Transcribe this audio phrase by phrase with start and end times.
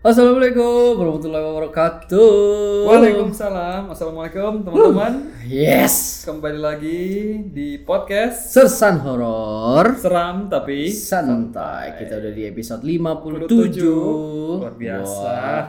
[0.00, 2.32] Assalamualaikum warahmatullahi wabarakatuh.
[2.88, 5.28] Waalaikumsalam, assalamualaikum teman-teman.
[5.44, 6.24] Yes.
[6.24, 7.00] Kembali lagi
[7.52, 12.00] di podcast Sersan horor seram tapi santai.
[12.00, 14.64] Kita udah di episode 57.
[14.64, 15.20] Luar biasa.
[15.20, 15.64] Wah.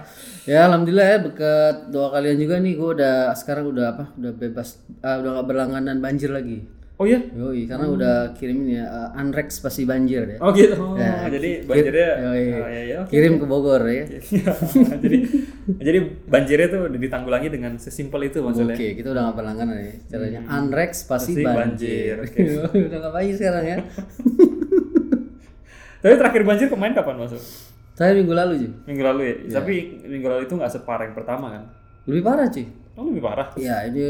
[0.48, 4.16] Ya alhamdulillah ya berkat doa kalian juga nih gue udah sekarang udah apa?
[4.16, 6.63] Udah bebas ah, udah gak berlangganan banjir lagi.
[7.02, 7.18] Oh iya?
[7.34, 10.38] Yoi, karena udah kirimin ya uh, Unrex pasti banjir ya.
[10.38, 10.78] Oh gitu.
[10.78, 12.46] Oh, Ya, jadi banjirnya Yoi.
[12.54, 13.10] oh, iya, iya, oke.
[13.10, 14.05] Kirim ke Bogor ya.
[15.02, 15.18] jadi
[15.82, 15.98] jadi
[16.30, 18.77] banjirnya tuh udah ditanggulangi dengan sesimpel itu maksudnya.
[18.77, 19.94] Oke, kita udah gak berlangganan ya.
[20.08, 22.16] Caranya Unrex pasti, Pasti banjir.
[22.22, 23.77] banjir, udah gak banjir sekarang ya.
[26.02, 27.41] Tapi terakhir banjir kemarin kapan masuk?
[27.93, 28.70] Saya minggu lalu sih.
[28.86, 29.36] Minggu lalu ya.
[29.58, 29.74] Tapi
[30.05, 31.63] minggu lalu itu nggak separah yang pertama kan?
[32.05, 32.65] Lebih parah cuy.
[32.93, 33.48] Oh lebih parah.
[33.54, 34.02] Iya, ini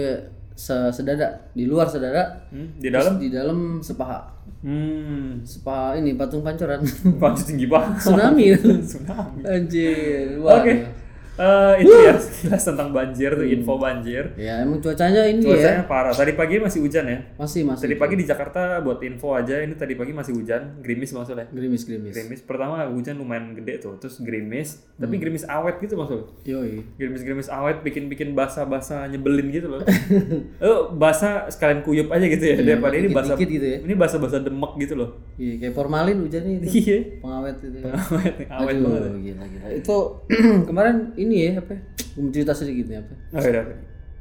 [0.56, 3.14] sedada di luar sedada, Hmm, di dalam?
[3.18, 4.30] di dalam sepaha.
[4.62, 5.42] Hmm.
[5.42, 6.82] Sepaha ini patung pancoran.
[7.18, 7.98] Panjang tinggi banget.
[7.98, 8.46] Tsunami.
[8.84, 9.42] Tsunami.
[9.42, 10.38] Anjir.
[10.38, 10.74] Oke.
[10.78, 11.01] Wah.
[11.42, 14.30] Eh, itu ya sekilas tentang banjir tuh info banjir.
[14.38, 15.50] Ya, emang cuacanya ini ya.
[15.58, 16.14] Cuacanya parah.
[16.14, 17.20] Tadi pagi masih hujan ya.
[17.34, 21.10] Masih masih Tadi pagi di Jakarta buat info aja ini tadi pagi masih hujan, gerimis
[21.10, 21.50] maksudnya.
[21.50, 22.14] gerimis-gerimis.
[22.14, 26.30] Gerimis pertama hujan lumayan gede tuh, terus gerimis, tapi gerimis awet gitu maksudnya.
[26.46, 26.86] Yoi.
[27.02, 29.82] Gerimis-gerimis awet bikin-bikin basah-basah nyebelin gitu loh.
[29.82, 33.34] Eh basah sekalian kuyup aja gitu ya daripada ini basah.
[33.34, 33.82] gitu ya.
[33.82, 35.10] Ini basah-basah demek gitu loh.
[35.42, 36.68] Iya, kayak formalin hujannya itu.
[36.86, 36.98] Iya.
[37.18, 37.78] Pengawet itu.
[37.82, 37.92] ya.
[37.98, 39.12] Awet, awet Aduh, banget.
[39.26, 39.66] gila gila.
[39.74, 39.98] Itu
[40.70, 41.72] kemarin ini ya apa?
[41.72, 41.82] ya?
[42.12, 43.14] Gue mau cerita sedikit nih apa?
[43.32, 43.62] Oh, iya.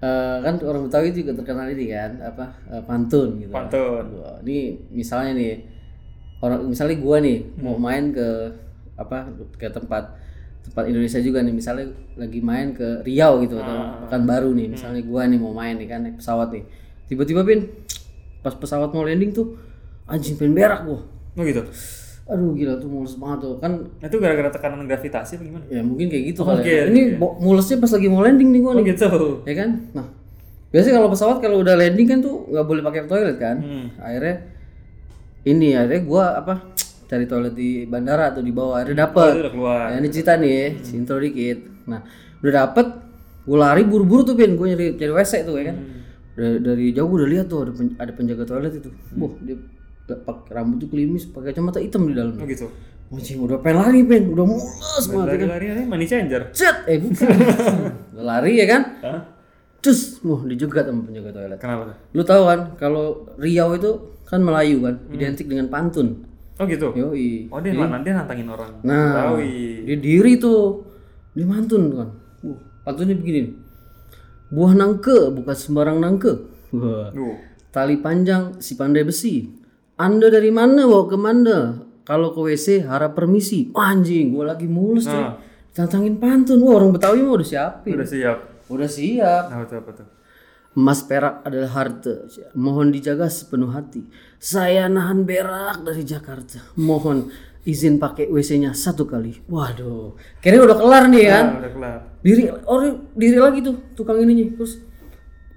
[0.01, 3.53] Eh, kan orang Betawi juga terkenal ini kan apa eh, pantun gitu.
[3.53, 4.05] Pantun.
[4.17, 4.59] Wah, ini
[4.89, 5.55] misalnya nih
[6.41, 7.83] orang misalnya gua nih mau Hmm.
[7.83, 8.29] main ke
[8.97, 10.17] apa ke tempat
[10.61, 11.85] tempat Indonesia juga nih misalnya
[12.17, 14.01] lagi main ke Riau gitu atau Ah.
[14.05, 14.57] Pekanbaru Hmm.
[14.57, 16.65] nih misalnya gua nih mau main nih kan naik pesawat nih
[17.05, 17.69] tiba-tiba pin
[18.41, 19.53] pas pesawat mau landing tuh
[20.07, 21.05] anjing pengen berak gua
[21.37, 21.61] Oh gitu.
[22.31, 23.55] Aduh gila tuh mulus banget tuh.
[23.59, 25.65] Kan Nah, itu gara-gara tekanan gravitasi apa gimana?
[25.67, 26.85] ya mungkin kayak gitu Oh, kali oke, ya.
[26.87, 28.85] ini bo- mulusnya pas lagi mau landing nih gua Oh nih.
[28.89, 29.09] gitu.
[29.43, 29.71] ya kan?
[29.91, 30.07] Nah
[30.71, 33.57] biasanya kalau pesawat kalau udah landing kan tuh nggak boleh pakai toilet kan?
[33.59, 33.87] Hmm.
[33.97, 34.35] akhirnya
[35.43, 36.55] ini akhirnya gua apa
[37.05, 38.79] cari toilet di bandara atau di bawah.
[38.79, 39.85] Akhirnya Oh, dapet udah keluar.
[39.89, 41.59] nah, ini cerita nih ya intro dikit.
[41.85, 42.01] Nah
[42.39, 42.87] udah dapet
[43.43, 44.55] gua lari buru-buru tuh pin.
[44.55, 45.77] Gua nyari cari wc tuh ya kan?
[45.77, 45.99] Hmm.
[46.31, 48.91] dari, dari jauh gua udah lihat tuh ada, pen- ada penjaga toilet itu.
[49.17, 49.80] Wah, dia pakai
[50.51, 52.67] rambut tuh kelimis pakai kacamata hitam di dalam Oh gitu.
[53.11, 56.43] Anjing udah pengen lari pin udah mulus banget ya kan Lari-lari aja money changer.
[56.55, 57.27] Cet, eh bukan.
[58.15, 58.83] Udah lari ya kan?
[59.03, 59.21] Hah?
[59.83, 61.59] Terus, wah dijegat sama penjaga toilet.
[61.59, 61.97] Kenapa tuh?
[62.15, 63.91] Lu tahu kan, kalau Riau itu
[64.29, 66.23] kan Melayu kan, identik dengan pantun.
[66.61, 66.93] Oh gitu.
[66.93, 67.49] Yoi.
[67.49, 68.79] Oh dia mana dia nantangin orang.
[68.85, 69.89] Nah, Betawi.
[69.89, 70.85] dia diri tuh,
[71.33, 72.09] dia mantun kan.
[72.45, 73.57] Wah, pantunnya begini.
[74.53, 76.31] Buah nangke bukan sembarang nangke.
[76.77, 77.09] Wah.
[77.73, 79.49] Tali panjang si pandai besi.
[80.01, 81.57] Anda dari mana bawa ke mana?
[82.09, 83.69] Kalau ke WC harap permisi.
[83.77, 85.13] Wah, anjing, gua lagi mulus tuh.
[85.13, 85.37] Nah.
[85.77, 86.57] Tantangin pantun.
[86.65, 88.01] Wah, orang Betawi mah udah siapin.
[88.01, 88.39] Udah siap.
[88.73, 89.45] Udah siap.
[89.53, 90.09] Nah, itu apa tuh?
[90.73, 92.31] Emas perak adalah harta.
[92.57, 94.09] Mohon dijaga sepenuh hati.
[94.41, 96.65] Saya nahan berak dari Jakarta.
[96.81, 97.29] Mohon
[97.69, 99.45] izin pakai WC-nya satu kali.
[99.51, 100.17] Waduh.
[100.41, 101.47] Kayaknya udah kelar nih kan.
[101.61, 101.99] Udah kelar.
[102.25, 104.49] Diri orang diri lagi tuh tukang ininya.
[104.57, 104.81] Terus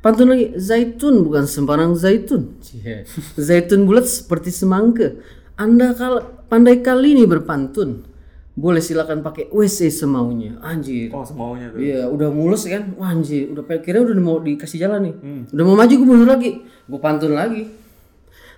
[0.03, 0.52] pantun lagi.
[0.59, 2.59] Zaitun bukan sembarang zaitun.
[2.59, 3.08] Cie.
[3.47, 5.16] Zaitun bulat seperti semangka.
[5.56, 8.12] Anda kal pandai kali ini berpantun.
[8.53, 10.62] Boleh silakan pakai WC semaunya.
[10.62, 11.09] Anjir.
[11.09, 11.81] Oh, semaunya tuh.
[11.81, 12.94] Iya, udah mulus kan?
[13.02, 15.16] Wah anjir, udah kira udah mau dikasih jalan nih.
[15.50, 16.62] Udah mau maju gue mundur lagi.
[16.86, 17.66] Gue pantun lagi.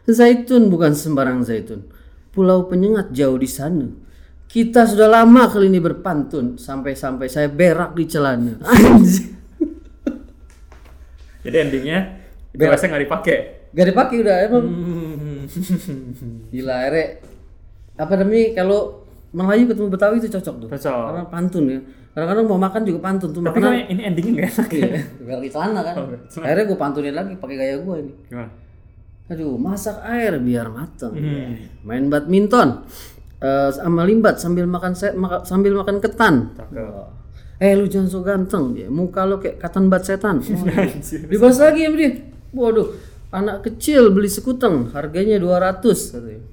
[0.03, 1.87] Zaitun bukan sembarang zaitun.
[2.35, 3.87] Pulau penyengat jauh di sana.
[4.51, 8.59] Kita sudah lama kali ini berpantun sampai-sampai saya berak di celana.
[8.67, 9.34] Anjir.
[11.45, 11.97] Jadi endingnya
[12.51, 13.37] itu nggak dipakai.
[13.75, 14.65] Gak dipakai udah emang.
[14.65, 15.43] Hmm.
[16.49, 17.05] Gila, akhirnya
[17.95, 18.79] apa namanya kalau
[19.35, 20.67] Melayu ketemu Betawi itu cocok tuh.
[20.71, 21.03] Cocok.
[21.11, 21.79] Karena pantun ya.
[22.15, 23.67] Kadang-kadang mau makan juga pantun tuh Tapi makanan.
[23.67, 24.69] kan ini endingnya nggak enak.
[24.71, 24.87] Iya,
[25.19, 25.93] berak di celana kan.
[25.99, 26.45] Oh, celana.
[26.47, 28.11] Akhirnya gue pantunin lagi pakai gaya gue ini.
[28.25, 28.49] Gimana?
[29.25, 31.11] Aduh, masak air biar mateng.
[31.11, 31.51] Hmm.
[31.83, 32.69] Main badminton.
[33.35, 36.55] Eh sama limbat sambil makan se- maka- sambil makan ketan.
[36.55, 37.24] Cakep.
[37.55, 38.87] Eh lu jangan so ganteng dia.
[38.91, 40.43] Muka lu kayak katan bat setan.
[40.79, 41.23] Anjir.
[41.27, 42.11] Dibahas lagi sama dia.
[42.55, 42.87] Waduh,
[43.31, 46.43] anak kecil beli sekuteng, harganya 200 katanya.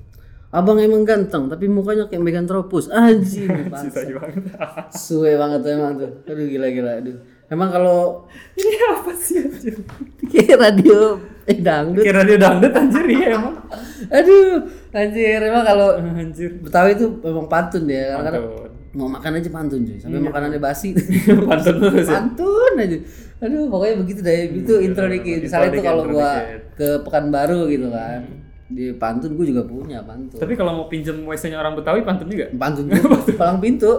[0.52, 2.92] Abang emang ganteng, tapi mukanya kayak Megan Tropus.
[2.92, 4.12] Anjing, banget.
[5.02, 6.10] Suwe banget tuh emang tuh.
[6.28, 7.00] Aduh gila-gila.
[7.00, 7.16] Aduh.
[7.52, 8.24] Emang kalau
[8.56, 9.76] ini apa sih anjir?
[10.24, 12.00] kayak radio eh dangdut.
[12.00, 13.60] Kira dia dangdut anjir iya emang.
[14.08, 16.56] Aduh, anjir emang kalau Anjir.
[16.64, 18.16] Betawi itu memang pantun ya.
[18.16, 18.71] Pantun.
[18.92, 19.96] Mau makan aja pantun cuy.
[19.96, 20.92] Sampai makanannya basi.
[21.48, 22.20] Pantun terus ya.
[22.20, 22.98] pantun aja.
[23.42, 24.52] Aduh, pokoknya begitu deh.
[24.52, 25.48] Itu intro dikit.
[25.48, 26.60] Misalnya itu kalau gua dikit.
[26.76, 28.20] ke Pekanbaru gitu kan.
[28.68, 30.38] Di pantun gua juga punya pantun.
[30.38, 32.46] Tapi kalau mau pinjem WC-nya orang Betawi pantun juga.
[32.52, 33.96] Pantun gua palang pintu.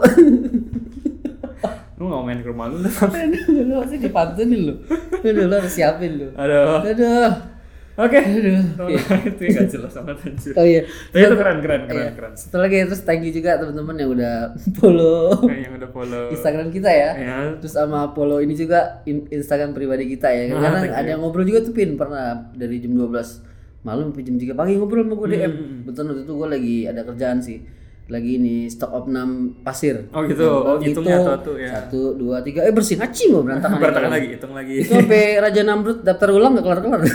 [1.98, 2.78] Lu nggak main ke rumah lu?
[2.82, 4.74] lu masih dipantunin lu.
[5.26, 6.28] Aduh, lu harus siapin lu.
[6.38, 6.86] Aduh.
[6.86, 7.53] Aduh.
[7.94, 8.18] Oke.
[8.18, 8.58] Aduh.
[9.30, 10.54] itu nggak jelas sama anjir.
[10.54, 10.82] Oh iya.
[11.08, 12.12] Tapi itu keren, keren, keren, Iya.
[12.14, 12.34] keren.
[12.34, 14.36] Satu lagi terus thank you juga teman-teman yang udah
[14.78, 16.24] follow Kayak yang udah follow.
[16.28, 17.12] Instagram kita ya.
[17.14, 17.38] Ya.
[17.56, 20.50] Terus sama follow ini juga in- Instagram pribadi kita ya.
[20.52, 23.14] Ah, Karena ada yang ngobrol juga tuh Pin pernah dari jam 12
[23.84, 25.52] malam sampai jam 3 pagi ngobrol sama gue DM.
[25.52, 27.58] Hmm, Betul waktu itu gue lagi ada kerjaan sih.
[28.04, 29.30] Lagi ini stok opnam
[29.62, 30.12] pasir.
[30.12, 30.44] Oh gitu.
[30.44, 31.30] Oh, hitungnya Gitu.
[31.30, 31.72] satu ya.
[31.74, 32.64] Satu, dua, tiga.
[32.64, 33.80] Eh bersih ngacing loh berantakan.
[33.84, 34.76] Berantakan lagi, hitung lagi.
[34.82, 37.02] Itu sampai Raja Namrud daftar ulang gak kelar-kelar.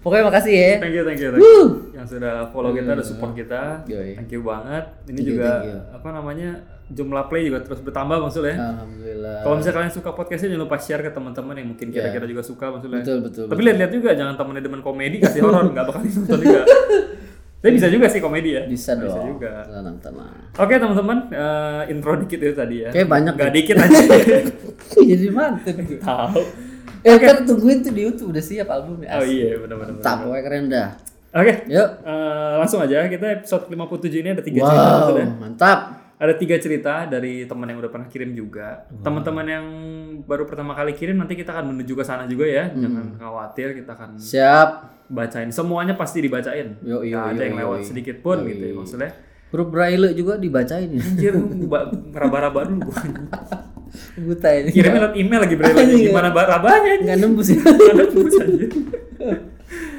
[0.00, 0.70] Pokoknya makasih ya.
[0.78, 1.60] Thank you, thank you, thank you.
[1.96, 3.80] Yang sudah follow kita, udah support kita.
[3.88, 4.20] Yoi.
[4.20, 4.84] Thank you banget.
[5.02, 5.78] Ini Thank you, juga thank you.
[5.96, 6.50] apa namanya
[6.84, 8.56] jumlah play juga terus bertambah maksudnya.
[8.60, 9.36] Alhamdulillah.
[9.40, 12.66] Kalau misalnya kalian suka podcastnya jangan lupa share ke teman-teman yang mungkin kira-kira juga suka
[12.68, 13.00] maksudnya.
[13.00, 13.44] Betul betul.
[13.48, 16.62] Tapi lihat-lihat juga jangan temennya demen komedi kasih horor nggak bakal nonton juga.
[17.64, 18.68] Tapi bisa juga sih komedi ya.
[18.68, 19.08] Bisa dong.
[19.08, 19.64] Bisa juga.
[19.64, 20.36] Tenang tenang.
[20.60, 22.92] Oke teman-teman, eh, intro dikit itu tadi ya.
[22.92, 24.00] Kayak banyak Gak dikit aja.
[25.16, 25.96] Jadi mantep tuh.
[25.96, 26.42] Tahu.
[27.08, 29.16] Eh kan tungguin tuh di YouTube udah siap albumnya.
[29.16, 29.96] Oh iya benar-benar.
[29.96, 30.88] Mantap, pokoknya keren dah.
[31.34, 31.88] Oke, Yuk.
[32.04, 35.78] eh, langsung aja kita episode 57 ini ada tiga cerita Wow, mantap.
[36.14, 38.86] Ada tiga cerita dari teman yang udah pernah kirim juga.
[39.02, 39.66] Teman-teman yang
[40.28, 42.70] baru pertama kali kirim nanti kita akan menuju ke sana juga ya.
[42.70, 44.93] Jangan khawatir, kita akan Siap.
[45.06, 45.48] Bacain.
[45.48, 46.76] Semuanya pasti dibacain.
[46.80, 47.86] Yo, yo, Nggak ada yo, yang yo, lewat yo.
[47.86, 49.10] sedikit pun Yo, gitu ya maksudnya.
[49.48, 50.98] Huruf braille juga dibacain ya.
[50.98, 51.34] Anjir,
[51.66, 52.98] ba- raba-raba dulu gua.
[54.16, 54.68] Buta ini.
[54.68, 57.60] Kirimnya lewat email lagi braille gimana ba- rabanya Enggak nembus ya.
[57.62, 58.70] Ada tulis anjir.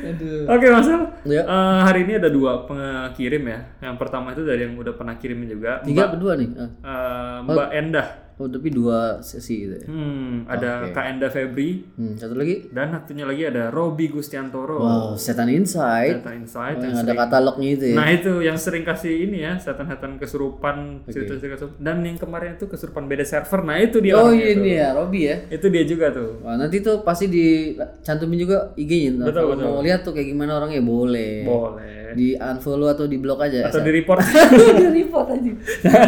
[0.06, 0.46] Aduh.
[0.46, 1.02] Oke Mas Al.
[1.25, 1.42] Ya.
[1.42, 3.60] Eh, hari ini ada dua pengirim ya.
[3.81, 5.81] Yang pertama itu dari yang udah pernah kirimin juga.
[5.81, 6.50] Tiga Mbak, berdua nih.
[6.54, 6.69] Ah.
[6.84, 8.07] eh, Mbak Endah.
[8.36, 9.88] Oh, tapi dua sesi gitu ya.
[9.88, 10.92] Hmm, ada Oke.
[10.92, 12.68] Kak Endah Febri Hmm, satu lagi.
[12.68, 14.76] dan satunya lagi ada Robi Gustiantoro.
[14.78, 16.20] Wow, setan insight.
[16.20, 17.96] Data Insight Oh, yang yang ada sering- katalognya itu ya.
[17.96, 21.80] Nah itu yang sering kasih ini ya setan-setan kesurupan cerita-cerita kesurupan.
[21.80, 23.64] dan yang kemarin itu kesurupan beda server.
[23.64, 25.38] Nah itu dia oh iya ini ya, Robi ya.
[25.48, 26.44] Itu dia juga tuh.
[26.44, 29.24] Wah, nanti tuh pasti dicantumin juga IG-nya.
[29.24, 29.66] Betul, Kalau betul.
[29.66, 31.36] mau lihat tuh kayak gimana orangnya boleh.
[31.42, 32.05] Boleh.
[32.16, 33.68] Di unfollow atau di blok aja.
[33.68, 34.24] Atau di report.
[34.82, 35.52] di report aja.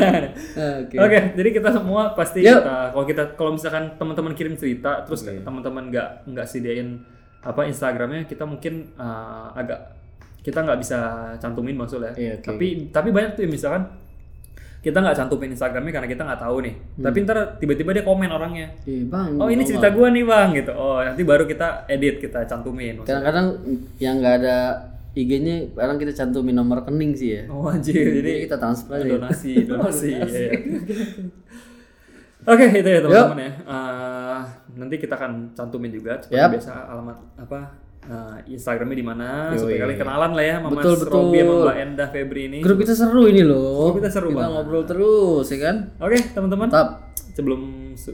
[0.87, 0.95] Oke.
[0.95, 2.63] Oke, jadi kita semua pasti Yuk.
[2.63, 7.03] kita kalau kita kalau misalkan teman-teman kirim cerita terus teman-teman nggak nggak sediain
[7.43, 9.95] apa Instagramnya kita mungkin uh, agak
[10.41, 10.99] kita nggak bisa
[11.43, 12.15] cantumin maksudnya.
[12.15, 12.55] Iya, oke.
[12.55, 13.83] Tapi tapi banyak tuh misalkan
[14.87, 16.73] kita nggak cantumin Instagramnya karena kita nggak tahu nih.
[17.03, 18.71] Tapi ntar tiba-tiba dia komen orangnya.
[18.87, 19.35] Eh, Bang.
[19.35, 20.71] Oh ini cerita gua nih bang gitu.
[20.71, 23.03] Oh nanti baru kita edit kita cantumin.
[23.03, 23.59] Kadang-kadang
[23.99, 24.57] yang nggak ada
[25.17, 27.43] IG-nya, kadang kita cantumin nomor rekening sih ya.
[27.47, 29.09] Oh anjir jadi Jadi kita transfer aja.
[29.15, 30.09] donasi donasi.
[30.11, 30.51] iya, iya.
[32.45, 33.51] Oke itu ya teman-teman ya.
[33.59, 34.39] Eh,
[34.77, 36.51] nanti kita akan cantumin juga seperti Yap.
[36.53, 37.59] biasa alamat apa
[38.05, 41.11] eh, Instagramnya di mana supaya kalian kenalan lah ya sama Betul, Mas betul.
[41.17, 42.57] Robi sama Mbak Endah Febri ini.
[42.61, 43.89] Grup kita seru ini loh.
[43.89, 44.53] Grup kita seru Kita banget.
[44.53, 45.75] ngobrol terus, ya kan?
[45.97, 46.67] Oke teman-teman.
[46.69, 46.87] Mantap.
[47.33, 47.61] Sebelum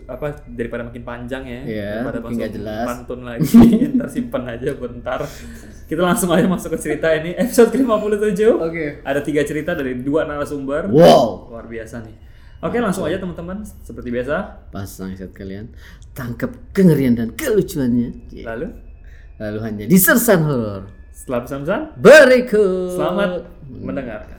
[0.06, 2.88] apa daripada makin panjang ya, Iya, daripada makin jelas.
[2.88, 3.48] pantun lagi,
[3.96, 5.20] ntar simpen aja bentar.
[5.94, 8.42] Kita langsung aja masuk ke cerita ini episode ke-57.
[8.50, 9.06] Oke.
[9.06, 10.90] Ada tiga cerita dari dua narasumber.
[10.90, 11.54] Wow.
[11.54, 12.18] Luar biasa nih.
[12.66, 13.62] Oke, langsung aja teman-teman.
[13.62, 14.66] Seperti biasa.
[14.74, 15.70] Pasang set kalian.
[16.18, 18.34] Tangkap kengerian dan kelucuannya.
[18.34, 18.58] Iya.
[18.58, 18.68] Lalu,
[19.38, 20.90] Lalu hanya di Sersan Horor.
[21.14, 22.98] setelah pesan-pesan, Berikut.
[22.98, 23.30] selamat
[23.70, 24.38] mendengarkan.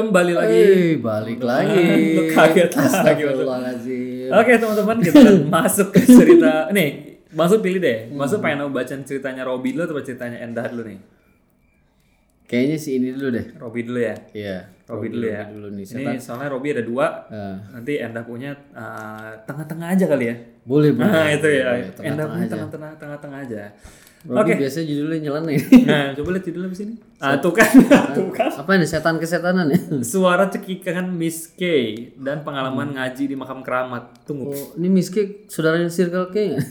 [0.00, 0.56] Kembali lagi.
[0.56, 1.84] Eh, balik lagi.
[2.14, 3.24] Lu kaget lagi.
[4.30, 5.20] Oke teman-teman kita
[5.52, 6.90] masuk ke cerita nih
[7.30, 10.98] masuk pilih deh masuk pengen mau bacain ceritanya Robi dulu atau ceritanya Endah dulu nih
[12.44, 13.46] Kayaknya sih ini dulu deh.
[13.54, 14.58] Robi dulu ya Iya.
[14.84, 15.86] Robi dulu ya Dulu nih.
[15.86, 17.54] ini soalnya Robi ada dua Ah.
[17.70, 21.06] nanti Endah punya uh, tengah-tengah aja kali ya boleh, boleh.
[21.06, 22.52] nah itu ya Boleh, Endah Tengah-tengah punya aja.
[22.56, 23.62] tengah-tengah tengah-tengah aja
[24.22, 25.56] Robi biasa judulnya nyeleneh.
[25.82, 27.64] nah coba lihat judulnya di sini ah tuh kan
[28.16, 29.80] tuh kan Apa ini setan kesetanan ya?
[30.12, 31.64] suara cekikan Miss K
[32.16, 36.64] dan pengalaman ngaji di makam keramat tunggu Oh, ini Miski saudaranya Circle K nggak?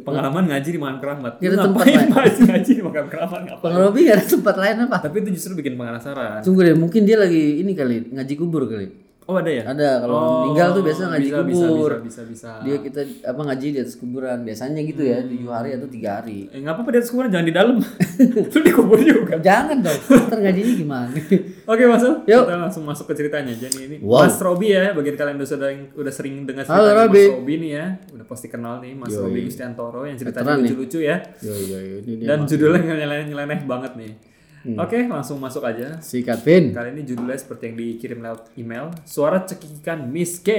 [0.00, 2.08] pengalaman ngaji di makam keramat ada Lu tempat lain.
[2.40, 4.96] ngaji di makam keramat ngapain Robi nggak ada tempat lain apa?
[5.00, 8.88] tapi itu justru bikin penasaran Tunggu deh, mungkin dia lagi ini kali ngaji kubur kali.
[9.28, 9.60] Oh ada ya?
[9.60, 11.92] Ada kalau Oh, meninggal tuh biasa ngaji bisa, bisa, kubur.
[12.00, 12.50] Bisa, bisa, bisa.
[12.64, 16.48] Dia kita apa ngaji di atas kuburan biasanya gitu ya tujuh hari atau tiga hari.
[16.48, 17.76] Eh, nggak apa-apa di atas kuburan, jangan di dalam.
[18.56, 19.36] Lu dikubur juga.
[19.36, 20.00] Jangan dong.
[20.00, 21.12] Ntar ngajinya gimana?
[21.70, 22.14] Oke masuk.
[22.24, 22.42] Yuk.
[22.42, 23.52] Kita langsung masuk ke ceritanya.
[23.52, 24.24] Jadi ini Wow.
[24.24, 27.20] Mas Robi ya, bagian kalian udah sudah udah sering dengar Halo, cerita Robi.
[27.20, 29.20] Mas Robi nih ya, udah pasti kenal nih Mas Yoi.
[29.22, 31.16] Robi Gustiantoro yang ceritanya lucu-lucu ya.
[31.44, 32.24] Yo yo yo ini.
[32.24, 34.12] Dan judulnya nyeleneh-nyeleneh banget nih.
[34.58, 34.74] Hmm.
[34.74, 36.02] Oke, langsung masuk aja.
[36.02, 36.74] Sikat Vin.
[36.74, 38.90] Kali ini judulnya seperti yang dikirim lewat email.
[39.06, 40.50] Suara cekikikan Miss K.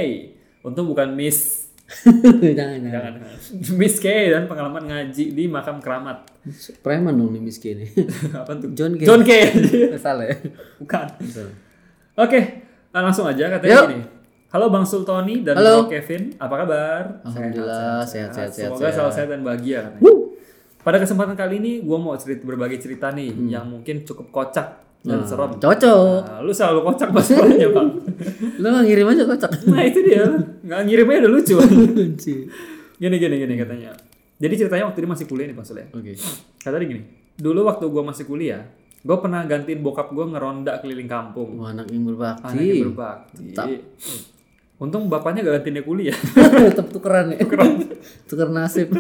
[0.64, 1.68] Untung bukan Miss
[2.06, 3.14] jangan jangan.
[3.18, 6.22] jangan Miss K dan pengalaman ngaji di makam keramat.
[6.86, 7.90] Preman dong nih miskin nih.
[8.40, 8.70] Apa tuh?
[8.78, 9.02] John K.
[9.04, 9.32] John K.
[10.04, 10.38] Salah ya.
[10.78, 11.08] Bukan.
[12.14, 12.40] Oke,
[12.92, 13.88] nah, langsung aja katanya Yuk.
[13.90, 14.04] gini.
[14.50, 15.86] Halo Bang Sultoni dan Halo.
[15.86, 17.04] Bro Kevin, apa kabar?
[17.22, 18.94] Alhamdulillah, sehat, sehat, sehat, Semoga sehat.
[18.98, 20.02] selalu sehat dan bahagia katanya.
[20.90, 23.46] Pada kesempatan kali ini, gue mau cerita berbagi cerita nih Hmm.
[23.46, 25.54] yang mungkin cukup kocak dan serem.
[25.62, 26.26] Cocok.
[26.26, 27.90] Nah, lu selalu kocak masalahnya bang.
[28.58, 29.52] Lu nggak ngirim aja kocak.
[29.70, 30.26] Nah itu dia,
[30.66, 31.56] nggak ngirimnya udah lucu.
[32.98, 33.94] Gini gini gini katanya.
[34.42, 35.84] Jadi ceritanya waktu dia masih kuliah nih Pak Sule.
[35.94, 36.18] Oke.
[36.58, 37.02] Kata dia gini,
[37.38, 38.66] dulu waktu gue masih kuliah,
[39.06, 41.54] gue pernah gantiin bokap gue ngeronda keliling kampung.
[41.62, 42.50] Wah, anak yang berbakti.
[42.50, 43.74] Anaknya berbakti.
[44.82, 46.18] Untung bapaknya gak gantiin dia kuliah.
[46.74, 47.46] Tetap tukeran ya.
[48.26, 48.90] Tuker nasib.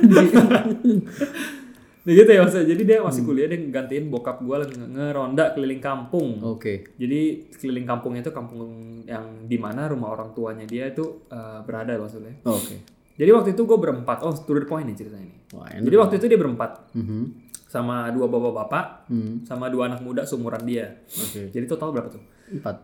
[2.09, 2.67] Nah gitu ya maksudnya.
[2.67, 6.41] Jadi dia masih kuliah dia gantiin bokap gue nge- ngeronda keliling kampung.
[6.41, 6.89] Oke.
[6.95, 7.19] Jadi
[7.53, 8.65] keliling kampung itu kampung
[9.05, 12.33] yang di mana rumah orang tuanya dia itu eh, berada maksudnya.
[12.43, 12.81] Oke.
[13.13, 14.17] Jadi waktu itu gue berempat.
[14.19, 15.37] Oh, to the point nih ceritanya ini.
[15.51, 15.69] Wah.
[15.69, 17.21] Jadi waktu itu dia berempat Mhm.
[17.63, 19.43] sama dua bapak-bapak Hmm.
[19.43, 20.89] sama dua anak muda seumuran dia.
[21.05, 21.47] Oke.
[21.47, 22.23] Jadi total berapa tuh?
[22.49, 22.81] Empat.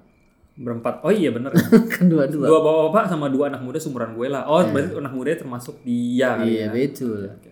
[0.56, 1.02] Berempat.
[1.02, 1.50] Oh iya bener.
[1.90, 2.46] kan dua-dua.
[2.46, 4.46] dua bapak-bapak sama dua anak muda seumuran gue lah.
[4.46, 6.68] Oh, berarti anak muda termasuk dia Iya, ya.
[6.70, 7.28] betul.
[7.28, 7.45] Oke.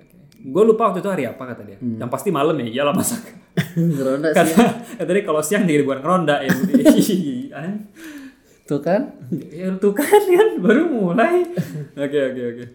[0.44, 1.78] Gue lupa waktu itu hari apa kata dia.
[1.80, 2.04] Hmm.
[2.04, 3.24] Yang pasti malam ya, iyalah masak.
[3.80, 4.38] Ngeronda sih.
[4.44, 4.64] Kata,
[5.00, 6.52] kata dia kalau siang jadi bukan ngeronda ya.
[7.56, 7.76] Aneh.
[8.64, 9.12] Tuh kan?
[9.52, 11.44] ya tuh kan kan baru mulai.
[12.00, 12.66] Oke oke oke.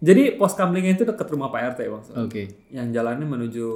[0.00, 2.04] Jadi pos kamlingnya itu dekat rumah Pak RT bang.
[2.20, 2.42] Oke.
[2.68, 3.68] Yang jalannya menuju,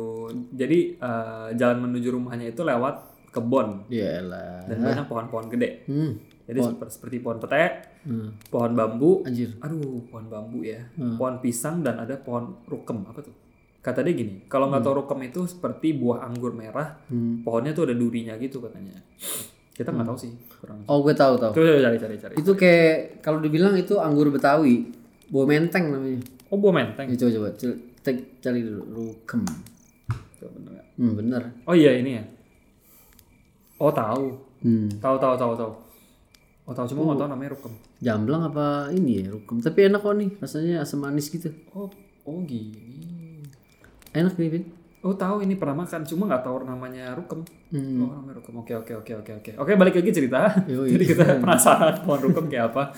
[0.52, 4.68] jadi eh, jalan menuju rumahnya itu lewat kebon Iyalah.
[4.68, 5.88] dan banyak pohon-pohon gede.
[5.88, 6.12] Hmm.
[6.44, 7.64] Jadi seperti, seperti pohon pete,
[8.04, 8.36] Hmm.
[8.46, 9.56] pohon bambu, Anjir.
[9.58, 11.16] aduh pohon bambu ya, Hmm.
[11.16, 13.32] pohon pisang dan ada pohon rukem apa tuh?
[13.80, 17.40] Kata dia gini, kalau nggak tahu rukem itu seperti buah anggur merah, Hmm.
[17.40, 18.96] pohonnya tuh ada durinya gitu katanya.
[19.70, 20.84] Kita nggak tahu sih, kurang.
[20.84, 21.50] Oh, gue tahu tahu.
[21.50, 22.34] Coba coba cari cari cari.
[22.36, 24.92] Itu kayak kalau dibilang itu anggur Betawi.
[25.26, 26.20] Buah menteng namanya.
[26.46, 27.08] Oh buah menteng.
[27.08, 27.48] Ya, coba coba
[28.04, 29.42] cek- cari dulu rukem.
[30.38, 30.72] Coba bener?
[30.94, 31.42] Hmm, bener.
[31.64, 32.24] Oh iya ini ya.
[33.76, 34.30] Oh tahu,
[34.60, 34.86] Hmm.
[34.96, 35.72] tahu tahu tahu tahu.
[36.64, 37.72] Oh tahu cuma nggak tahu namanya rukem.
[38.00, 39.60] Jamblang apa ini ya rukem?
[39.60, 41.52] Tapi enak kok nih, rasanya asam manis gitu.
[41.76, 41.92] Oh
[42.24, 43.44] oh gini.
[44.16, 44.64] Enak nih, Vin.
[45.04, 47.44] Oh tahu ini pernah makan, cuma nggak tahu namanya rukem.
[47.68, 48.00] Hmm.
[48.00, 48.56] Oh namanya rukem.
[48.56, 49.50] Oke oke oke oke oke.
[49.60, 50.64] Oke balik lagi cerita.
[50.64, 50.88] Yoi.
[50.96, 52.96] jadi kita penasaran pohon rukem kayak apa.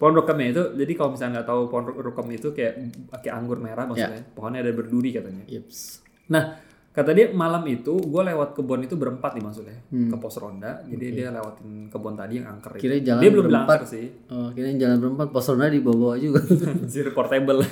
[0.00, 2.72] Pohon rukemnya itu, jadi kalau misalnya nggak tahu pohon ru- rukem itu kayak
[3.20, 4.24] kayak anggur merah maksudnya.
[4.32, 5.44] Pohonnya ada berduri katanya.
[5.44, 6.00] Yeps.
[6.32, 6.56] Nah,
[6.90, 10.82] kata dia malam itu gue lewat kebun itu berempat nih maksudnya ke pos ronda.
[10.90, 12.82] Jadi dia lewatin kebun tadi yang angker itu.
[12.82, 13.78] Kira jalan dia belum berempat.
[13.86, 14.06] sih.
[14.26, 16.42] Oh, kira jalan berempat pos ronda di bawah juga.
[16.74, 17.62] Anjir portable.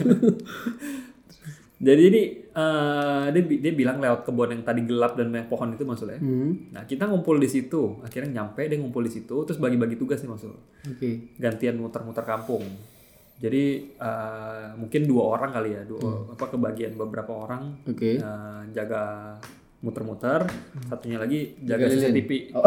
[1.78, 5.86] Jadi ini eh, dia dia bilang lewat kebun yang tadi gelap dan banyak pohon itu
[5.86, 6.18] maksudnya.
[6.18, 6.74] hmm.
[6.74, 10.30] Nah kita ngumpul di situ, akhirnya nyampe dia ngumpul di situ, terus bagi-bagi tugas nih
[10.30, 10.50] maksud.
[10.90, 11.38] Oke.
[11.38, 12.66] Gantian muter-muter kampung.
[13.38, 18.18] Jadi eh, mungkin dua orang kali ya, dua apa kebagian beberapa orang Oke.
[18.18, 19.34] eh, jaga
[19.78, 20.42] muter-muter,
[20.90, 21.86] satunya lagi jaga.
[21.86, 22.50] CCTV.
[22.58, 22.66] Oh,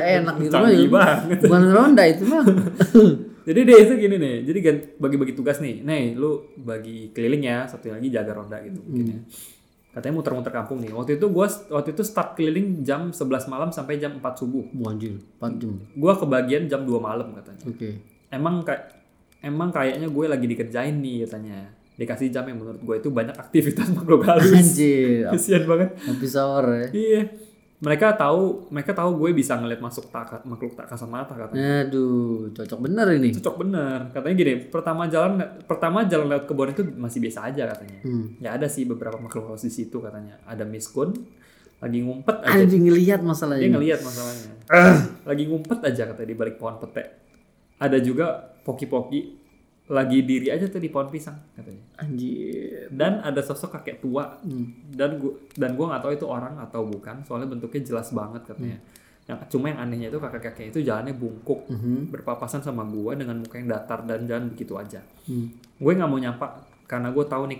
[0.00, 0.72] enak gitu mah.
[0.88, 1.38] Banget.
[1.44, 2.44] Bukan ronda itu mah.
[3.40, 4.58] Jadi dia itu gini nih, jadi
[5.00, 9.20] bagi-bagi tugas nih, nih lu bagi keliling ya, satu lagi jaga ronda gitu mungkin ya.
[9.90, 10.92] Katanya muter-muter kampung nih.
[10.94, 14.62] Waktu itu gua waktu itu start keliling jam 11 malam sampai jam 4 subuh.
[14.78, 15.72] Wah, anjir, 4 jam.
[15.98, 17.64] Gua kebagian jam 2 malam katanya.
[17.66, 17.98] Oke.
[18.30, 18.99] Emang kayak
[19.40, 21.58] emang kayaknya gue lagi dikerjain nih katanya.
[21.96, 24.48] Dikasih jam yang menurut gue itu banyak aktivitas makhluk halus.
[24.50, 25.92] Anjir, Kasian banget.
[26.00, 26.88] habis sahur ya.
[26.90, 27.22] Iya.
[27.80, 31.88] Mereka tahu, mereka tahu gue bisa ngeliat masuk tak, makhluk tak kasat mata katanya.
[31.88, 33.32] Aduh, cocok bener ini.
[33.32, 33.98] Cocok bener.
[34.12, 38.04] Katanya gini, pertama jalan pertama jalan lewat kebun itu masih biasa aja katanya.
[38.04, 38.36] Hmm.
[38.36, 40.36] Ya ada sih beberapa makhluk halus di situ katanya.
[40.44, 41.16] Ada miskun
[41.80, 42.60] lagi ngumpet aja.
[42.60, 43.68] Anjing ngelihat Dia masalahnya.
[43.72, 44.52] ngelihat masalahnya.
[45.24, 47.29] Lagi ngumpet aja katanya di balik pohon pete.
[47.80, 48.26] Ada juga
[48.60, 49.40] poki-poki
[49.88, 51.82] lagi diri aja tuh di pohon pisang katanya.
[51.98, 52.86] Anjir.
[52.88, 54.70] Dan ada sosok kakek tua Hmm.
[54.88, 58.78] dan gua dan gua nggak tahu itu orang atau bukan soalnya bentuknya jelas banget katanya.
[59.26, 62.10] Yang cuma yang anehnya itu kakek-kakek itu jalannya bungkuk Mhm.
[62.10, 65.02] berpapasan sama gua dengan muka yang datar dan jalan begitu aja.
[65.24, 65.50] Hmm.
[65.74, 66.46] Gue nggak mau nyapa
[66.84, 67.58] karena gue tahu nih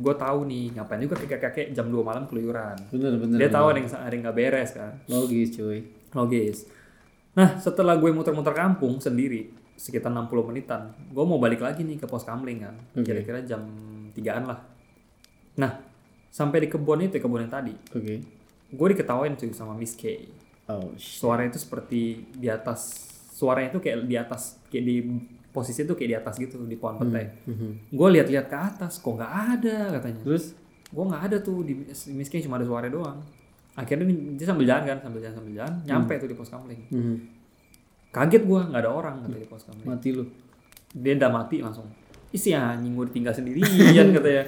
[0.00, 2.78] gue tahu nih ngapain juga kakek-kakek jam 2 malam keluyuran.
[2.88, 3.36] Bener bener.
[3.36, 4.92] Dia tahu ada yang ada yang nggak beres kan.
[5.06, 5.78] Logis cuy.
[6.10, 6.58] Logis.
[7.30, 12.06] Nah, setelah gue muter-muter kampung sendiri, sekitar 60 menitan, gue mau balik lagi nih ke
[12.10, 12.74] pos kamling kan.
[13.00, 13.62] Kira-kira jam
[14.12, 14.60] 3-an lah.
[15.56, 15.72] Nah,
[16.30, 18.14] sampai di kebun itu, kebun yang tadi, Oke.
[18.70, 20.26] gue diketawain cuy sama Miss K.
[20.70, 21.18] Oh, shit.
[21.22, 24.96] Suaranya itu seperti di atas, suaranya itu kayak di atas, kayak di
[25.50, 27.26] posisi itu kayak di atas gitu, di pohon petai.
[27.46, 27.90] Mhm.
[27.90, 30.22] Gue lihat-lihat ke atas, kok nggak ada katanya.
[30.22, 30.54] Terus
[30.90, 31.74] gue nggak ada tuh di
[32.14, 33.18] Miss K cuma ada suara doang.
[33.78, 36.80] Akhirnya dia sambil jalan kan, sambil jalan sambil jalan, nyampe tuh di pos kamling.
[36.90, 37.16] Mhm.
[38.10, 39.86] Kaget gue nggak ada orang kata di pos kamling.
[39.86, 40.24] mati lu.
[40.90, 41.86] Dia udah mati langsung.
[42.30, 44.44] Isi anjing gue ditinggal sendirian katanya.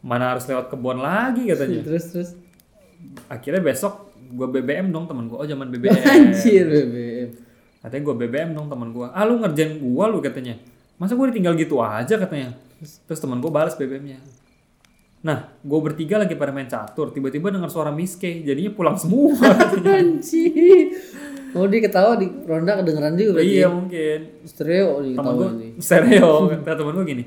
[0.00, 1.80] Mana harus lewat kebun lagi katanya.
[1.88, 2.30] Terus terus.
[3.32, 5.36] Akhirnya besok gue BBM dong temen gue.
[5.36, 5.96] Oh zaman BBM.
[6.12, 7.28] Anjir BBM.
[7.80, 9.06] Katanya gue BBM dong temen gue.
[9.08, 10.54] Ah lu ngerjain gue lu katanya.
[11.00, 12.52] Masa gue ditinggal gitu aja katanya.
[12.80, 14.20] Terus temen gue balas BBM-nya.
[15.20, 17.12] Nah, gue bertiga lagi pada main catur.
[17.12, 18.40] Tiba-tiba dengar suara Miss K.
[18.40, 19.36] Jadinya pulang semua.
[19.84, 20.96] Anjir.
[21.50, 23.50] Oh dia ketawa di ronda kedengeran juga berarti.
[23.50, 24.18] iya mungkin.
[24.46, 25.68] Stereo Temen ketawa ini.
[25.76, 26.30] stereo.
[26.62, 27.24] Kata temen gue gini.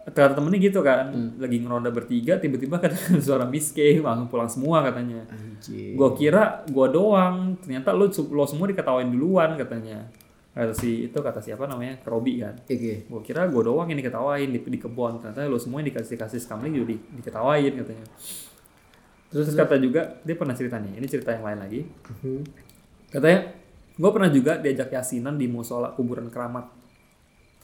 [0.00, 1.06] Kata temennya gitu kan.
[1.36, 2.38] Lagi ngeronda bertiga.
[2.38, 2.94] Tiba-tiba kan
[3.26, 4.00] suara Miss K.
[4.00, 5.26] Langsung pulang semua katanya.
[5.28, 5.92] Anjir.
[5.92, 7.58] Gue kira gue doang.
[7.60, 10.08] Ternyata lo, lo semua diketawain duluan katanya.
[10.50, 12.58] Kata si itu kata siapa namanya Robi kan.
[12.58, 13.06] Oke.
[13.06, 15.22] Gue kira gue doang yang diketawain di, di kebun.
[15.22, 18.06] Ternyata lo semua yang dikasih kasih skamling juga di, diketawain katanya.
[19.30, 20.98] Terus, kata juga dia pernah cerita nih.
[20.98, 21.80] Ini cerita yang lain lagi.
[21.86, 22.40] Mhm.
[23.14, 23.40] Katanya
[23.94, 26.66] gue pernah juga diajak yasinan di musola kuburan keramat.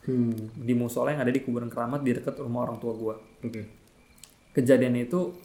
[0.07, 0.31] Hmm.
[0.55, 3.15] Di musola yang ada di kuburan keramat di dekat rumah orang tua gue.
[3.43, 3.61] Oke.
[4.55, 5.35] Kejadiannya itu